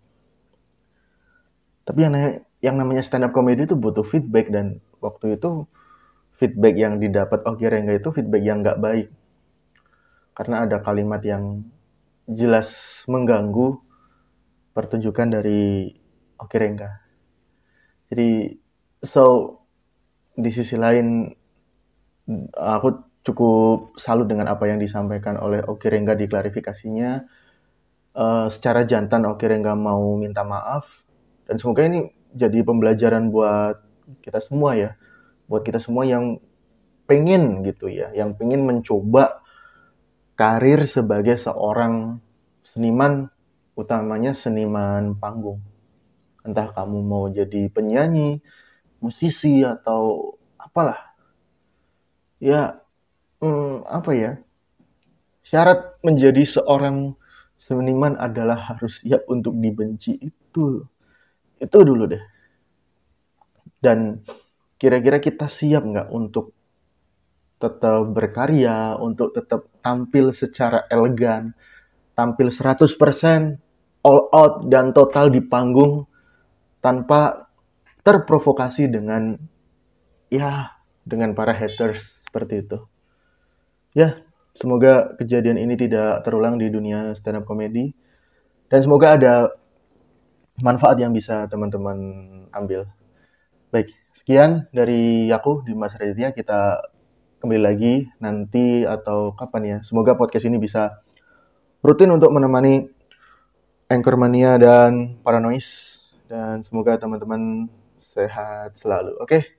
Tapi 1.84 2.00
yang, 2.00 2.14
yang 2.64 2.76
namanya 2.80 3.04
stand 3.04 3.28
up 3.28 3.36
comedy 3.36 3.68
itu 3.68 3.76
butuh 3.76 4.06
feedback 4.06 4.48
dan 4.48 4.80
waktu 5.04 5.36
itu 5.36 5.68
feedback 6.40 6.74
yang 6.80 6.96
didapat 6.96 7.44
Oki 7.44 7.68
Rengga 7.68 8.00
itu 8.00 8.08
feedback 8.08 8.42
yang 8.42 8.64
nggak 8.64 8.80
baik. 8.80 9.08
Karena 10.34 10.64
ada 10.64 10.80
kalimat 10.80 11.20
yang 11.22 11.68
jelas 12.24 13.04
mengganggu 13.04 13.83
pertunjukan 14.74 15.40
dari 15.40 15.88
Oki 16.36 16.56
Rengga. 16.58 16.90
Jadi 18.10 18.58
so 19.00 19.56
di 20.34 20.50
sisi 20.50 20.74
lain 20.74 21.30
aku 22.52 22.88
cukup 23.24 23.96
salut 23.96 24.28
dengan 24.28 24.50
apa 24.50 24.68
yang 24.68 24.82
disampaikan 24.82 25.38
oleh 25.38 25.62
Oki 25.62 25.86
Rengga 25.88 26.18
di 26.18 26.26
klarifikasinya. 26.26 27.12
Uh, 28.14 28.46
secara 28.46 28.86
jantan 28.86 29.26
Oki 29.26 29.50
Rengga 29.50 29.74
mau 29.74 30.14
minta 30.14 30.46
maaf 30.46 31.02
dan 31.50 31.58
semoga 31.58 31.82
ini 31.84 32.08
jadi 32.30 32.62
pembelajaran 32.62 33.28
buat 33.28 33.78
kita 34.24 34.38
semua 34.38 34.78
ya, 34.78 34.90
buat 35.46 35.66
kita 35.66 35.78
semua 35.78 36.08
yang 36.08 36.40
pengen 37.04 37.66
gitu 37.66 37.90
ya, 37.90 38.10
yang 38.16 38.34
pengen 38.34 38.64
mencoba 38.64 39.44
karir 40.34 40.82
sebagai 40.88 41.36
seorang 41.36 42.18
seniman, 42.64 43.33
utamanya 43.74 44.32
seniman 44.34 45.18
panggung. 45.18 45.62
Entah 46.46 46.70
kamu 46.70 46.98
mau 47.02 47.24
jadi 47.30 47.66
penyanyi, 47.70 48.38
musisi 49.02 49.64
atau 49.66 50.34
apalah. 50.58 51.14
Ya, 52.38 52.80
hmm, 53.40 53.86
apa 53.88 54.10
ya? 54.14 54.32
Syarat 55.44 56.00
menjadi 56.00 56.44
seorang 56.44 57.16
seniman 57.60 58.16
adalah 58.16 58.56
harus 58.72 59.00
siap 59.04 59.28
untuk 59.28 59.56
dibenci 59.56 60.16
itu. 60.20 60.84
Itu 61.60 61.78
dulu 61.80 62.08
deh. 62.08 62.24
Dan 63.80 64.20
kira-kira 64.80 65.20
kita 65.20 65.48
siap 65.48 65.84
nggak 65.84 66.08
untuk 66.12 66.52
tetap 67.56 68.04
berkarya, 68.12 69.00
untuk 69.00 69.32
tetap 69.32 69.68
tampil 69.80 70.32
secara 70.36 70.84
elegan, 70.92 71.56
tampil 72.12 72.52
100% 72.52 73.63
all 74.04 74.28
out 74.30 74.68
dan 74.68 74.92
total 74.92 75.32
di 75.32 75.40
panggung 75.40 76.04
tanpa 76.84 77.48
terprovokasi 78.04 78.92
dengan 78.92 79.40
ya 80.28 80.76
dengan 81.08 81.32
para 81.32 81.56
haters 81.56 82.28
seperti 82.28 82.68
itu. 82.68 82.78
Ya, 83.96 84.20
semoga 84.52 85.16
kejadian 85.16 85.56
ini 85.56 85.74
tidak 85.80 86.20
terulang 86.22 86.60
di 86.60 86.68
dunia 86.68 87.16
stand 87.16 87.40
up 87.40 87.48
comedy 87.48 87.96
dan 88.68 88.80
semoga 88.84 89.16
ada 89.16 89.34
manfaat 90.60 91.00
yang 91.00 91.16
bisa 91.16 91.48
teman-teman 91.48 91.96
ambil. 92.52 92.86
Baik, 93.72 93.90
sekian 94.14 94.70
dari 94.70 95.32
aku 95.32 95.66
di 95.66 95.74
Mas 95.74 95.96
Raditya. 95.98 96.30
Kita 96.30 96.78
kembali 97.42 97.60
lagi 97.60 98.06
nanti 98.22 98.86
atau 98.86 99.34
kapan 99.34 99.62
ya. 99.66 99.78
Semoga 99.82 100.14
podcast 100.14 100.46
ini 100.46 100.62
bisa 100.62 101.02
rutin 101.82 102.14
untuk 102.14 102.30
menemani 102.30 102.93
Anchormania 103.90 104.56
dan 104.56 105.20
Paranoid. 105.20 105.64
Dan 106.24 106.64
semoga 106.64 106.96
teman-teman 106.96 107.68
sehat 108.00 108.78
selalu. 108.78 109.18
Oke. 109.20 109.58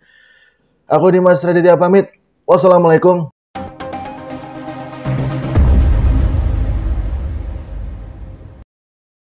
Aku 0.90 1.12
Dimas 1.12 1.44
Raditya 1.44 1.78
pamit. 1.78 2.10
Wassalamualaikum 2.46 3.35